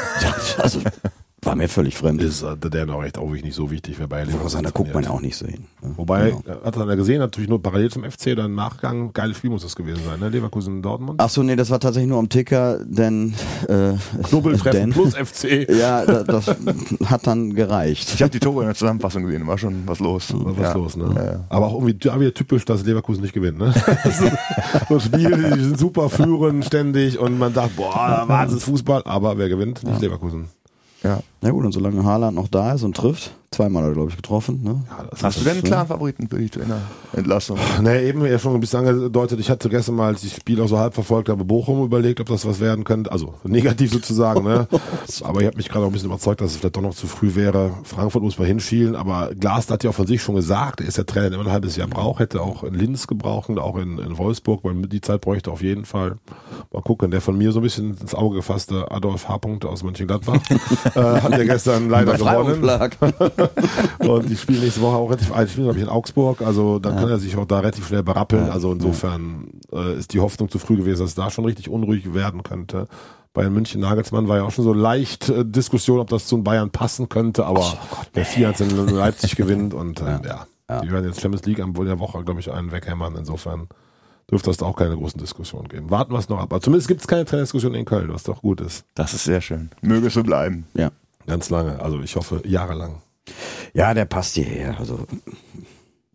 [0.57, 0.79] also
[1.43, 2.21] war mir völlig fremd.
[2.21, 4.93] ist äh, der noch recht auch nicht so wichtig, wer bei Wo Leverkusen da guckt
[4.93, 5.65] man ja auch nicht so hin.
[5.83, 5.93] ne?
[5.95, 6.41] Wobei, Genau.
[6.47, 9.51] äh, hat er dann gesehen, natürlich nur parallel zum FC oder im Nachgang, geiles Spiel
[9.51, 10.29] muss das gewesen sein, ne?
[10.29, 11.21] Leverkusen Dortmund.
[11.21, 13.35] Ach so, nee, das war tatsächlich nur am Ticker, denn
[13.69, 15.67] äh, Knubbeltreffen denn- plus FC.
[15.77, 16.47] Ja, da, das
[17.05, 18.11] hat dann gereicht.
[18.15, 20.33] Ich habe die Tore in der Zusammenfassung gesehen, war schon was los.
[20.33, 20.73] Was ja.
[20.73, 21.11] los, ne?
[21.15, 21.43] Ja, ja.
[21.49, 23.73] Aber auch irgendwie da wieder typisch, dass Leverkusen nicht gewinnt, ne?
[24.03, 29.03] Das so ein Spiel, die sind super führen ständig und man dachte, boah, Wahnsinns Fußball,
[29.05, 29.83] aber wer gewinnt?
[29.83, 30.45] Nicht Leverkusen.
[31.07, 31.21] Ja.
[31.41, 34.15] Na gut, und solange Haaland noch da ist und trifft, zweimal hat er, glaube ich,
[34.15, 34.61] getroffen.
[34.63, 34.83] Ne?
[34.89, 37.57] Ja, Hast du denn einen klaren Favoriten für die Trainerentlassung?
[37.81, 39.39] Ne, eben ja schon ein bisschen angedeutet.
[39.39, 42.19] Ich hatte gestern mal, als ich das Spiel auch so halb verfolgt habe, Bochum überlegt,
[42.19, 43.11] ob das was werden könnte.
[43.11, 44.67] Also negativ sozusagen, ne?
[45.23, 47.07] Aber ich habe mich gerade auch ein bisschen überzeugt, dass es vielleicht doch noch zu
[47.07, 47.71] früh wäre.
[47.83, 50.97] Frankfurt muss man hinschielen, aber Glas hat ja auch von sich schon gesagt, er ist
[50.97, 53.77] der Trainer, der immer ein halbes Jahr braucht, hätte auch in Linz gebraucht und auch
[53.77, 56.17] in, in Wolfsburg, weil die Zeit bräuchte auf jeden Fall.
[56.71, 59.37] Mal gucken, der von mir so ein bisschen ins Auge gefasste Adolf H.
[59.65, 60.39] Aus Mönchengladbach
[60.95, 60.99] äh,
[61.31, 62.63] hat ja gestern leider gewonnen.
[63.99, 66.79] Und die spielen nächste Woche auch relativ alt, die spielen glaube ich in Augsburg, also
[66.79, 68.49] dann kann er sich auch da relativ schnell berappeln.
[68.49, 72.13] Also insofern äh, ist die Hoffnung zu früh gewesen, dass es da schon richtig unruhig
[72.13, 72.87] werden könnte.
[73.33, 76.43] Bei München Nagelsmann war ja auch schon so leicht äh, Diskussion, ob das zu den
[76.43, 77.77] Bayern passen könnte, aber
[78.15, 80.47] der 4 in Leipzig gewinnt und äh, ja.
[80.69, 80.81] Ja.
[80.81, 83.15] die werden jetzt Champions League am der Woche, glaube ich, einen weghämmern.
[83.15, 83.67] Insofern
[84.29, 85.89] dürfte es da auch keine großen Diskussionen geben.
[85.89, 86.51] Warten wir es noch ab.
[86.51, 88.85] Aber zumindest gibt es keine Trainerdiskussion in Köln, was doch gut ist.
[88.95, 89.69] Das ist sehr schön.
[89.81, 90.67] Möge es so bleiben.
[90.73, 90.91] Ja.
[91.27, 93.01] Ganz lange, also ich hoffe jahrelang.
[93.73, 94.79] Ja, der passt hierher.
[94.79, 95.05] Also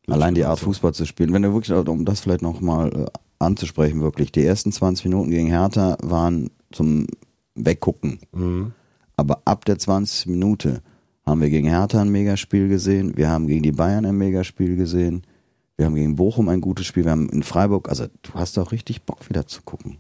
[0.09, 1.33] allein die Art Fußball zu spielen.
[1.33, 3.07] Wenn du wirklich, um das vielleicht nochmal äh,
[3.39, 7.07] anzusprechen, wirklich, die ersten 20 Minuten gegen Hertha waren zum
[7.55, 8.19] Weggucken.
[8.33, 8.73] Mhm.
[9.17, 10.27] Aber ab der 20.
[10.29, 10.83] Minute
[11.27, 15.23] haben wir gegen Hertha ein Megaspiel gesehen, wir haben gegen die Bayern ein Megaspiel gesehen,
[15.77, 18.73] wir haben gegen Bochum ein gutes Spiel, wir haben in Freiburg, also du hast auch
[18.73, 19.99] richtig Bock wieder zu gucken.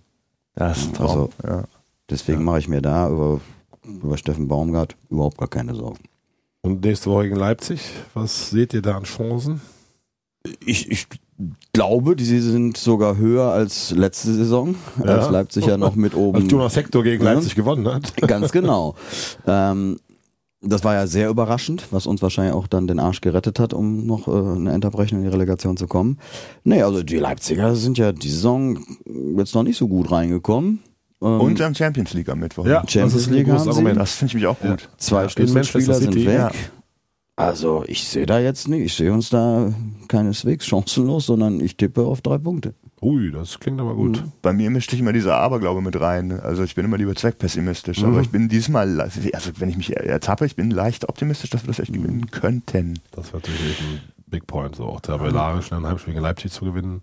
[0.55, 1.09] Das ist ein Traum.
[1.09, 1.65] Also- ja.
[2.11, 3.41] Deswegen mache ich mir da über,
[3.85, 6.01] über Steffen Baumgart überhaupt gar keine Sorgen.
[6.63, 7.81] Und nächste Woche gegen Leipzig,
[8.15, 9.61] was seht ihr da an Chancen?
[10.65, 11.07] Ich, ich
[11.73, 15.17] glaube, die sind sogar höher als letzte Saison, Ja.
[15.19, 16.43] als Leipzig ja noch mit oben.
[16.43, 17.33] Als Jonas Hector gegen Ja.
[17.33, 18.17] Leipzig gewonnen hat.
[18.29, 18.95] Ganz genau.
[19.47, 19.99] ähm,
[20.65, 24.07] das war ja sehr überraschend, was uns wahrscheinlich auch dann den Arsch gerettet hat, um
[24.07, 26.19] noch äh, eine Endabrechnung in die Relegation zu kommen.
[26.63, 28.79] Nee, also die Leipziger sind ja die Saison
[29.37, 30.79] jetzt noch nicht so gut reingekommen.
[31.23, 32.67] Ähm, Und dann Champions League am Mittwoch.
[32.67, 33.95] Ja, Champions das ist ein League haben sie.
[33.95, 34.89] Das finde ich mich auch gut.
[34.99, 36.35] zwei Ja, in Schlüsselspieler Manchester sind City, weg.
[36.35, 36.51] ja.
[37.37, 39.73] Also ich sehe da jetzt nicht, ich sehe uns da
[40.09, 42.75] keineswegs chancenlos, sondern ich tippe auf drei Punkte.
[43.01, 44.23] Ui, das klingt aber gut.
[44.43, 46.39] Bei mir mischt sich immer dieser Aberglaube mit rein.
[46.39, 48.05] Also ich bin immer lieber zweckpessimistisch.
[48.05, 49.21] Aber ich bin diesmal, also
[49.59, 52.99] wenn ich mich ertappe, ich bin leicht optimistisch, dass wir das echt gewinnen könnten.
[53.13, 56.65] Das wäre natürlich ein Big Point, so auch tabellarisch in einem Heimspiel gegen Leipzig zu
[56.67, 57.01] gewinnen.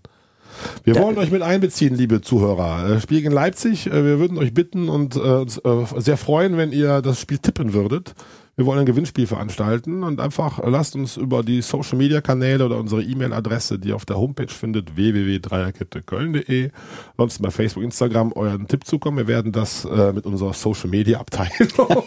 [0.84, 2.96] Wir wollen euch mit einbeziehen, liebe Zuhörer.
[2.96, 5.60] Äh, Spiel gegen Leipzig, äh, wir würden euch bitten und äh, uns
[5.96, 8.14] sehr freuen, wenn ihr das Spiel tippen würdet.
[8.60, 12.76] Wir wollen ein Gewinnspiel veranstalten und einfach lasst uns über die Social Media Kanäle oder
[12.76, 16.70] unsere E-Mail-Adresse, die ihr auf der Homepage findet, www.dreierketteköln.de,
[17.12, 19.16] ansonsten bei Facebook, Instagram euren Tipp zukommen.
[19.16, 21.68] Wir werden das äh, mit unserer Social Media Abteilung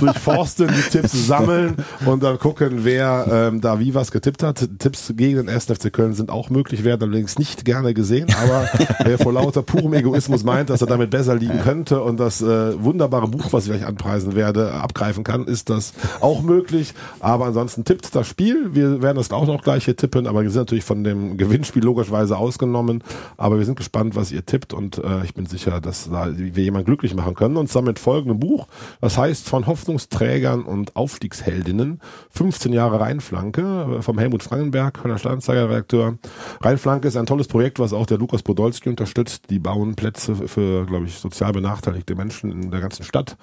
[0.00, 4.68] durchforsten, die Tipps sammeln und dann gucken, wer ähm, da wie was getippt hat.
[4.80, 5.66] Tipps gegen den 1.
[5.66, 8.68] FC Köln sind auch möglich, werden allerdings nicht gerne gesehen, aber
[9.04, 12.82] wer vor lauter purem Egoismus meint, dass er damit besser liegen könnte und das äh,
[12.82, 16.94] wunderbare Buch, was ich gleich anpreisen werde, abgreifen kann, ist das auch möglich.
[17.20, 18.74] Aber ansonsten tippt das Spiel.
[18.74, 21.84] Wir werden das auch noch gleich hier tippen, aber wir sind natürlich von dem Gewinnspiel
[21.84, 23.02] logischerweise ausgenommen.
[23.36, 26.62] Aber wir sind gespannt, was ihr tippt und äh, ich bin sicher, dass da wir
[26.62, 27.56] jemanden glücklich machen können.
[27.56, 28.66] Und zwar mit folgendem Buch.
[29.00, 32.00] Das heißt von Hoffnungsträgern und Aufstiegsheldinnen.
[32.30, 36.18] 15 Jahre Rheinflanke äh, vom Helmut Frankenberg, Kölner Stadtanzeiger-Redakteur.
[36.60, 39.44] Rheinflanke ist ein tolles Projekt, was auch der Lukas Podolski unterstützt.
[39.50, 43.36] Die bauen Plätze für, glaube ich, sozial benachteiligte Menschen in der ganzen Stadt.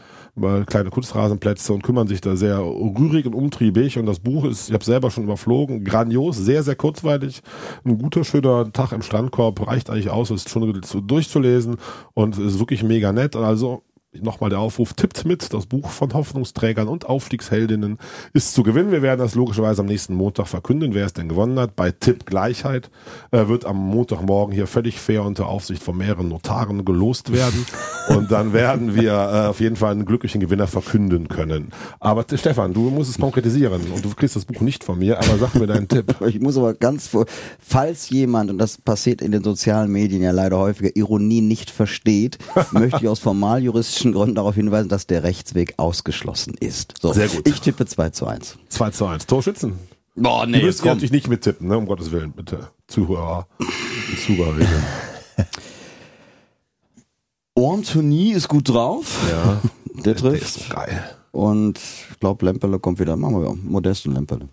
[0.65, 3.97] Kleine Kunstrasenplätze und kümmern sich da sehr rührig und umtriebig.
[3.97, 7.41] Und das Buch ist, ich habe selber schon überflogen, grandios, sehr, sehr kurzweilig.
[7.83, 11.77] Ein guter, schöner Tag im Strandkorb reicht eigentlich aus, ist schon durchzulesen
[12.13, 13.35] und ist wirklich mega nett.
[13.35, 13.83] Also
[14.21, 17.97] nochmal der Aufruf, tippt mit, das Buch von Hoffnungsträgern und Aufstiegsheldinnen
[18.33, 18.91] ist zu gewinnen.
[18.91, 21.75] Wir werden das logischerweise am nächsten Montag verkünden, wer es denn gewonnen hat.
[21.75, 22.89] Bei Tipp Gleichheit
[23.31, 27.65] äh, wird am Montagmorgen hier völlig fair unter Aufsicht von mehreren Notaren gelost werden.
[28.09, 31.71] und dann werden wir äh, auf jeden Fall einen glücklichen Gewinner verkünden können.
[31.99, 35.37] Aber Stefan, du musst es konkretisieren und du kriegst das Buch nicht von mir, aber
[35.37, 36.15] sag mir deinen Tipp.
[36.33, 37.25] Ich muss aber ganz vor,
[37.59, 42.37] falls jemand, und das passiert in den sozialen Medien ja leider häufiger, Ironie nicht versteht,
[42.71, 46.95] möchte ich aus formaljuristischen Gründen darauf hinweisen, dass der Rechtsweg ausgeschlossen ist.
[47.01, 47.47] So, Sehr gut.
[47.47, 48.57] Ich tippe 2 zu 1.
[48.69, 49.25] 2 zu 1.
[49.27, 49.73] Torschützen.
[50.15, 51.77] Boah, Du müsst natürlich nicht mittippen, ne?
[51.77, 52.69] um Gottes Willen, bitte.
[52.87, 53.47] Zuhörer.
[54.25, 54.67] Zuhörerinnen.
[57.55, 59.19] Anthony ist gut drauf.
[59.31, 59.61] Ja,
[59.97, 60.57] Der der trifft.
[60.57, 61.03] ist geil.
[61.31, 63.15] Und ich glaube, Lemperle kommt wieder.
[63.15, 63.55] Machen wir ja.
[63.63, 64.47] Modest und Lemperle.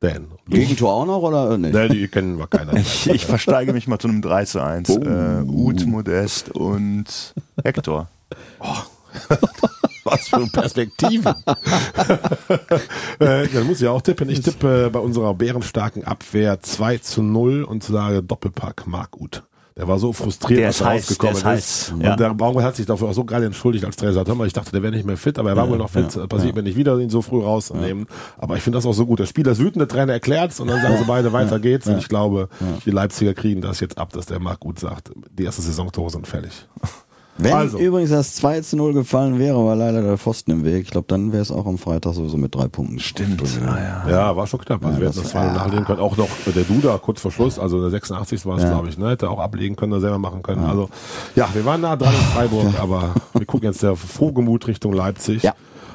[0.00, 0.26] Dan.
[0.48, 1.70] Gegentor auch noch oder äh, nee?
[1.70, 2.74] Ne, die kennen wir keiner.
[2.76, 4.90] Ich, ich versteige mich mal zu einem 3 zu 1.
[4.90, 4.98] Oh.
[5.00, 8.08] Äh, Uth, Modest und Hector.
[10.04, 11.34] Was für Perspektiven.
[13.18, 14.28] äh, dann muss ich auch tippen.
[14.28, 19.42] Ich tippe bei unserer bärenstarken Abwehr 2 zu 0 und sage Doppelpack Marc Uth.
[19.76, 21.88] Der war so frustriert, Der als er heiß, rausgekommen der ist ist.
[21.88, 22.16] heiß, Und ja.
[22.16, 24.14] der Baumgart hat sich dafür auch so geil entschuldigt als Trainer.
[24.14, 25.90] Sagt, hör mal, ich dachte, der wäre nicht mehr fit, aber er war wohl noch
[25.90, 26.06] fit.
[26.30, 28.06] Passiert mir nicht wieder, ihn so früh rauszunehmen.
[28.38, 29.18] Aber ich finde das auch so gut.
[29.18, 31.86] Der Spieler ist wütend, der Trainer erklärt's und dann sagen sie beide, weiter geht's.
[31.88, 32.48] Und ich glaube,
[32.86, 36.26] die Leipziger kriegen das jetzt ab, dass der Marc Uth sagt, die erste Saisontore sind
[36.26, 36.66] fällig.
[37.38, 37.78] Wenn Also.
[37.78, 40.84] übrigens das 2 zu 0 gefallen wäre, war leider der Pfosten im Weg.
[40.84, 42.98] Ich glaube, dann wäre es auch am Freitag sowieso mit drei Punkten.
[42.98, 43.42] Stimmt.
[43.66, 44.10] Ah, ja.
[44.10, 44.82] Ja, war schon knapp.
[44.84, 46.00] Also Ja, wir das- hätten das zwar nachlegen können.
[46.00, 48.46] Auch noch der Duda kurz vor Schluss, also der 86.
[48.46, 48.70] war es, Ja.
[48.70, 49.10] glaube ich, ne?
[49.10, 50.64] Hätte auch ablegen können, oder selber machen können.
[50.64, 50.88] Also
[51.34, 55.42] ja, wir waren nah dran in Freiburg, aber wir gucken jetzt der Frohgemut Richtung Leipzig.
[55.42, 55.54] Ja.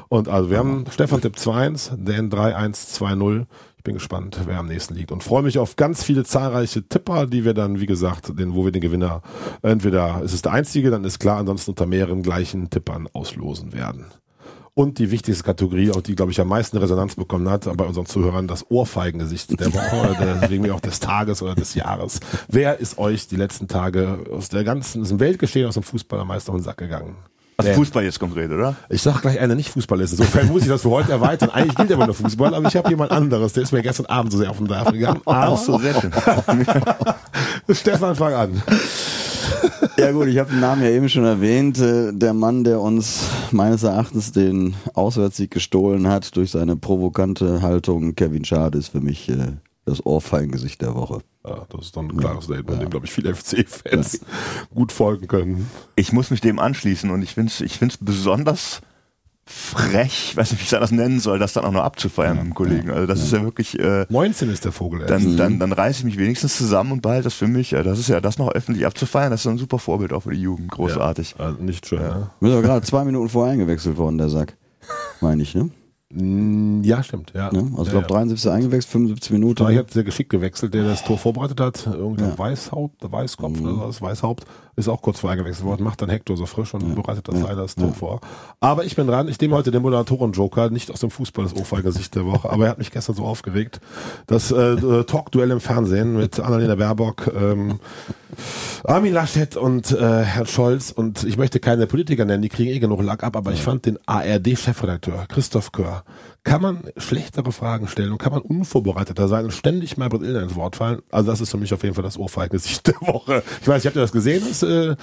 [0.10, 3.46] Und also wir haben Stefan Tipp 2-1, Dan 3-1, 2-0.
[3.82, 7.26] Ich bin gespannt, wer am nächsten liegt und freue mich auf ganz viele zahlreiche Tipper,
[7.26, 9.24] die wir dann, wie gesagt, den, wo wir den Gewinner
[9.64, 14.06] entweder ist es der einzige, dann ist klar, ansonsten unter mehreren gleichen Tippern auslosen werden.
[14.76, 18.06] Und die wichtigste Kategorie, auch die, glaube ich, am meisten Resonanz bekommen hat, bei unseren
[18.06, 22.20] Zuhörern, das Ohrfeigengesicht der Woche oder deswegen auch des Tages oder des Jahres.
[22.50, 26.20] Wer ist euch die letzten Tage aus der ganzen, aus dem Weltgeschehen, aus dem Fußball
[26.20, 27.16] am meisten auf den Sack gegangen?
[27.66, 28.76] Also Fußball jetzt konkret, oder?
[28.90, 30.12] Ich sag gleich einer nicht Fußball ist.
[30.12, 31.50] Insofern muss ich das für heute erweitern.
[31.54, 34.32] Eigentlich gilt aber nur Fußball, aber ich habe jemand anderes, der ist mir gestern Abend
[34.32, 35.22] so sehr auf den Nerv gegangen.
[35.26, 36.12] Aber so, sehr schön.
[37.76, 38.64] Stefan, fang an.
[39.98, 41.80] Ja gut, ich habe den Namen ja eben schon erwähnt.
[41.80, 48.16] Äh, Der Mann, der uns meines Erachtens den Auswärtssieg gestohlen hat durch seine provokante Haltung,
[48.16, 49.54] Kevin Schade, ist für mich äh,
[49.86, 51.22] das Ohrfeigengesicht der Woche.
[51.46, 54.22] Ja, das ist dann ein klares Statement, dem, glaube ich, viele FC-Fans
[54.74, 55.70] gut folgen können.
[55.96, 58.82] Ich muss mich dem anschließen und ich finde es ich find's besonders
[59.46, 62.54] frech, weiß nicht, wie ich das nennen soll, das dann auch noch abzufeiern mit dem
[62.54, 62.92] Kollegen.
[62.92, 65.06] Also das ist ja wirklich, äh, 19 ist der Vogel.
[65.08, 67.72] dann, dann, dann reiße ich mich wenigstens zusammen und behalte das für mich.
[67.72, 70.32] Ja, Das ist ja das noch öffentlich abzufeiern, das ist ein super Vorbild auch für
[70.32, 70.72] die Jugend.
[70.72, 71.36] Großartig.
[71.38, 72.30] Ja, also nicht schön, ne?
[72.40, 74.56] Ist aber gerade zwei Minuten vorher eingewechselt worden, der Sack.
[75.22, 75.70] Meine ich, ne?
[76.14, 77.52] Mm, Ja, stimmt, ja.
[77.52, 77.60] ne?
[77.72, 79.70] Also ich ja, glaube 73 eingewechselt, 75 Minuten.
[79.70, 81.86] Ich hat sehr geschickt gewechselt, der das Tor vorbereitet hat.
[81.88, 84.46] Irgendein Weißhaupt, Weißkopf oder was, Weißhaupt,
[84.76, 87.62] ist auch kurz vor eingewechselt worden, macht dann Hector so frisch und bereitet das leider
[87.62, 88.22] das Tor vor.
[88.60, 92.16] Aber ich bin dran, ich nehme heute den Moderatoren-Joker, nicht aus dem Fußball, das Ohrfeigesicht
[92.16, 93.80] der Woche, aber er hat mich gestern so aufgeregt.
[94.28, 97.80] Das äh, äh, Talk-Duell im Fernsehen mit Annalena Baerbock, ähm,
[98.84, 102.80] Armin Laschet und äh, Herrn Scholz und ich möchte keine Politiker nennen, die kriegen eh
[102.80, 106.01] genug Lack ab, aber ich fand den ARD-Chefredakteur, Christoph Kör,
[106.44, 110.44] kann man schlechtere Fragen stellen und kann man unvorbereiteter sein und ständig mal Britt Illner
[110.44, 111.02] ins Wort fallen.
[111.12, 113.44] Also das ist für mich auf jeden Fall das Ohrfeigengesicht der Woche.
[113.62, 114.44] Ich weiß, ich habt ihr das gesehen?
[114.48, 114.96] Das, äh,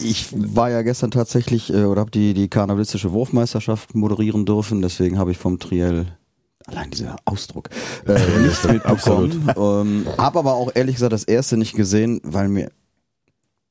[0.00, 5.18] Ich war ja gestern tatsächlich äh, oder habe die die karnevalistische Wurfmeisterschaft moderieren dürfen, deswegen
[5.18, 6.06] habe ich vom Triell
[6.66, 7.70] allein dieser Ausdruck
[8.06, 9.50] äh, nichts mitbekommen.
[9.56, 12.70] ähm, habe aber auch ehrlich gesagt das erste nicht gesehen, weil mir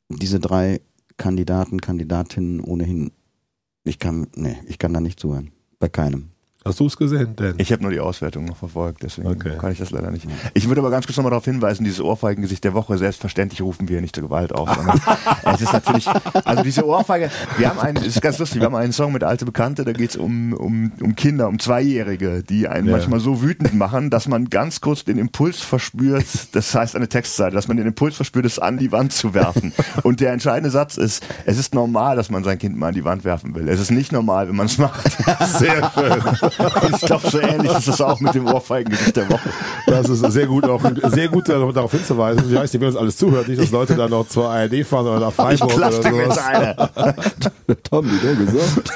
[0.10, 0.82] diese drei
[1.18, 3.12] Kandidaten, Kandidatinnen ohnehin
[3.86, 5.52] ich kann nee, ich kann da nicht zuhören.
[5.80, 6.32] Bei keinem.
[6.66, 7.36] Hast du es gesehen?
[7.36, 9.54] Denn Ich habe nur die Auswertung noch verfolgt, deswegen Okay.
[9.60, 10.28] kann ich das leider nicht.
[10.54, 14.02] Ich würde aber ganz kurz nochmal darauf hinweisen, dieses Ohrfeigengesicht der Woche, selbstverständlich rufen wir
[14.02, 14.70] nicht zur Gewalt auf.
[15.46, 16.08] Es ist natürlich,
[16.44, 19.24] also diese Ohrfeige, wir haben einen, es ist ganz lustig, wir haben einen Song mit
[19.24, 22.94] Alte Bekannte, da geht es um, um, um Kinder, um Zweijährige, die einen Ja.
[22.94, 27.56] manchmal so wütend machen, dass man ganz kurz den Impuls verspürt, das heißt eine Textseite,
[27.56, 29.72] dass man den Impuls verspürt, es an die Wand zu werfen.
[30.04, 33.06] Und der entscheidende Satz ist, es ist normal, dass man sein Kind mal an die
[33.06, 33.70] Wand werfen will.
[33.70, 35.12] Es ist nicht normal, wenn man es macht.
[35.60, 36.24] sehr schön.
[36.94, 39.50] Ich glaube, so ähnlich ist es auch mit dem Ohrfeigengesicht der Woche.
[39.88, 40.82] Das ist sehr gut, auch
[41.12, 42.50] sehr gut darauf darauf hinzuweisen.
[42.50, 45.08] Wie heißt die, wer uns alles zuhört, nicht, dass Leute dann noch zur ARD fahren
[45.08, 46.38] oder nach Ich Freiburg oder klatsche mit sowas.
[46.38, 46.76] einer.
[47.90, 48.92] Tom, wie der gesagt.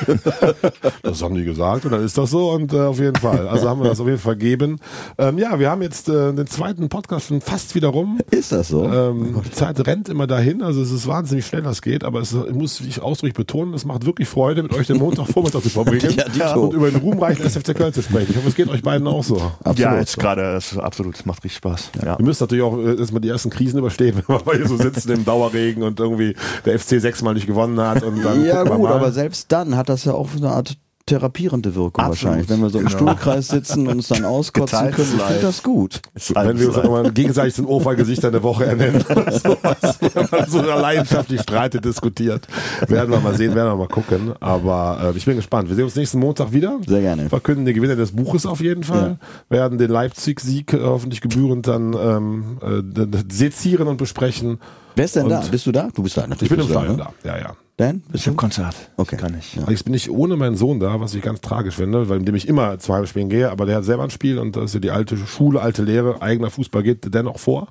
[1.04, 3.48] Das haben die gesagt und dann ist das so und äh, auf jeden Fall.
[3.48, 4.80] Also haben wir das auf jeden Fall gegeben.
[5.18, 8.20] Ähm, ja, wir haben jetzt äh, den zweiten Podcast schon fast wieder rum.
[8.32, 8.86] Ist das so?
[8.86, 12.34] Ähm, die Zeit rennt immer dahin, also es ist wahnsinnig schnell, das geht, aber es
[12.34, 16.54] muss ich ausdrücklich betonen, es macht wirklich Freude, mit euch den Montagvormittag zu verbringen Ja,
[16.56, 18.32] und über den ruhmreichen SFC Köln zu sprechen.
[18.32, 19.38] Ich hoffe, es geht euch beiden auch so.
[19.38, 19.80] Absolut.
[19.80, 21.92] Ja, jetzt gerade, das ist absolut, macht richtig Spaß.
[22.04, 22.18] Ja.
[22.18, 25.12] Wir müssen natürlich auch äh, erstmal die ersten Krisen überstehen, wenn wir hier so sitzen
[25.12, 26.36] im Dauerregen und irgendwie
[26.66, 30.06] der FC sechsmal nicht gewonnen hat und dann Ja gut, aber selbst dann hat das
[30.06, 30.78] ja auch eine Art
[31.10, 32.24] therapierende Wirkung Absolut.
[32.24, 32.50] wahrscheinlich.
[32.50, 32.98] Wenn wir so im Genau.
[32.98, 36.02] Stuhlkreis sitzen und uns dann auskotzen Geteiltes können, ich finde das gut.
[36.34, 40.50] wenn wir uns dann mal gegenseitig den Ohrfeigesichter der Woche ernennen oder sowas, wenn man
[40.50, 42.48] so leidenschaftlich streitet, diskutiert,
[42.88, 44.34] werden wir mal sehen, werden wir mal gucken.
[44.40, 45.70] Aber äh, ich bin gespannt.
[45.70, 46.80] Wir sehen uns nächsten Montag wieder.
[46.88, 47.30] Sehr gerne.
[47.30, 49.18] Verkünden den Gewinner des Buches auf jeden Fall.
[49.50, 54.60] Werden den Leipzig-Sieg äh, hoffentlich gebührend dann ähm, äh, sezieren und besprechen.
[54.96, 55.40] Wer ist denn da?
[55.40, 55.90] Und- Bist du da?
[55.94, 56.50] Du bist da Ich natürlich.
[56.50, 57.08] bin im Stadion ne?
[57.24, 57.30] da.
[57.30, 57.56] Ja, ja.
[57.78, 58.02] Dan?
[58.10, 58.36] Bist Ich habe?
[58.36, 58.76] Konzert.
[58.98, 59.16] Okay.
[59.16, 59.56] Kann ich.
[59.56, 59.64] Ja.
[59.70, 62.48] Jetzt bin ich ohne meinen Sohn da, was ich ganz tragisch finde, weil indem ich
[62.48, 64.92] immer zu Heimspielen gehe, aber der hat selber ein Spiel und das ist ja die
[64.92, 67.70] alte Schule, alte Lehre, eigener Fußball geht dennoch vor.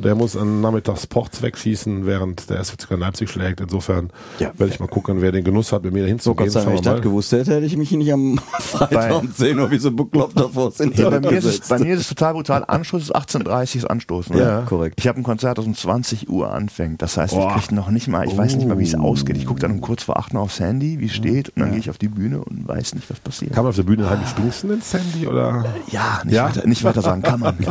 [0.00, 3.60] Der muss am Nachmittag Sports wegschießen, während der SFC Leipzig schlägt.
[3.60, 4.52] Insofern Ja.
[4.56, 6.52] werde ich mal gucken, wer den Genuss hat, mit mir dahin zu So, Gott gehen.
[6.52, 9.58] sei Dank, wenn ich das gewusst hätte, hätte ich mich nicht am Freitag um 10
[9.58, 12.08] Uhr wie so ein Bekloppter vor das Ja, bei, mir ist bei mir ist es
[12.08, 12.64] total brutal.
[12.68, 14.36] Anschluss ist 18.30 Uhr Anstoßen.
[14.36, 14.42] ne?
[14.42, 14.60] Ja.
[14.62, 14.94] korrekt.
[15.00, 17.02] Ich habe ein Konzert, das um 20 Uhr anfängt.
[17.02, 17.54] Das heißt, Boah.
[17.56, 19.36] ich kriege noch nicht mal, ich weiß nicht mal, wie es ausgeht.
[19.36, 21.70] Ich gucke dann um kurz vor 8 noch aufs Handy, wie es steht, und dann
[21.70, 23.52] gehe ich auf die Bühne und weiß nicht, was passiert.
[23.52, 25.64] Kann man auf der Bühne halb stinken ins Handy oder?
[25.90, 26.46] ja, nicht, Ja?
[26.46, 27.56] Weiter, nicht weiter sagen, kann man.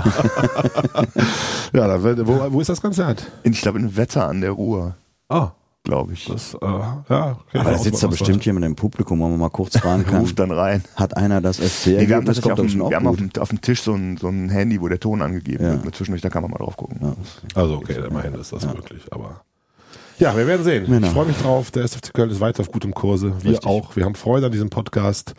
[1.74, 3.26] Ja, da, wird- wo, wo ist das Konzert?
[3.44, 4.96] Ich glaube, in Wetter an der Ruhr,
[5.30, 5.52] Ah,
[5.84, 6.26] glaube ich.
[6.26, 7.38] das, äh, ja.
[7.54, 10.22] Aber da sitzt da bestimmt jemand im Publikum, wo man mal kurz fragen kann.
[10.22, 10.84] Ruft dann rein.
[10.96, 13.50] Hat einer das FC Nee, wir haben das auf dem, wir haben auf dem, auf
[13.50, 15.84] dem Tisch so ein, so ein Handy, wo der Ton angegeben Ja.
[15.84, 15.96] wird.
[15.96, 17.16] Zwischendurch, da kann man mal drauf gucken.
[17.56, 19.42] Also okay, immerhin ist das möglich, aber
[20.20, 20.86] Ja, wir werden sehen.
[20.88, 21.06] Genau.
[21.06, 21.70] Ich freue mich drauf.
[21.70, 23.34] Der SFC Köln ist weiter auf gutem Kurse.
[23.42, 23.70] Wir Richtig.
[23.70, 23.96] auch.
[23.96, 25.36] Wir haben Freude an diesem Podcast.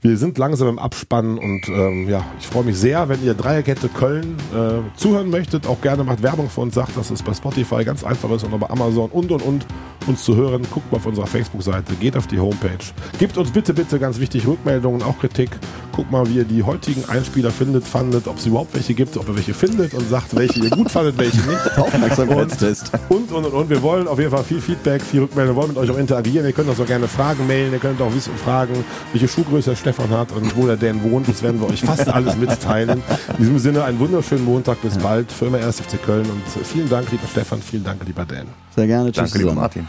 [0.00, 3.90] Wir sind langsam im Abspannen und ähm, ja, ich freue mich sehr, wenn ihr Dreierkette
[3.90, 5.66] Köln äh, zuhören möchtet.
[5.66, 8.54] Auch gerne macht Werbung für uns, sagt, dass es bei Spotify ganz einfach ist und
[8.54, 9.66] auch bei Amazon und und und
[10.06, 10.62] uns zu hören.
[10.72, 12.78] Guckt mal auf unserer Facebook-Seite, geht auf die Homepage.
[13.18, 15.50] Gebt uns bitte, bitte ganz wichtig Rückmeldungen, auch Kritik.
[15.94, 19.28] Guckt mal, wie ihr die heutigen Einspieler findet, fandet, ob es überhaupt welche gibt, ob
[19.28, 21.60] ihr welche findet und sagt, welche ihr gut fandet, welche nicht.
[21.78, 22.92] Aufmerksamkeitstest.
[23.10, 23.68] Und, und, und, und.
[23.68, 25.56] Wir wollen auf jeden Fall viel Feedback, viel Rückmeldung.
[25.56, 26.46] Wir wollen mit euch auch interagieren.
[26.46, 27.72] Ihr könnt uns auch gerne Fragen mailen.
[27.72, 31.28] Ihr könnt auch wissen, fragen, welche Schuhgröße Stefan hat und wo der denn wohnt.
[31.28, 33.02] Das werden wir euch fast alles mitteilen.
[33.30, 34.80] In diesem Sinne, einen wunderschönen Montag.
[34.82, 35.80] Bis bald für immer 1.
[35.80, 36.26] FC Köln.
[36.26, 37.60] Und vielen Dank, lieber Stefan.
[37.60, 38.46] Vielen Dank, lieber Dan.
[38.74, 39.10] Sehr gerne.
[39.12, 39.54] Tschüss Danke, lieber.
[39.54, 39.88] Martin.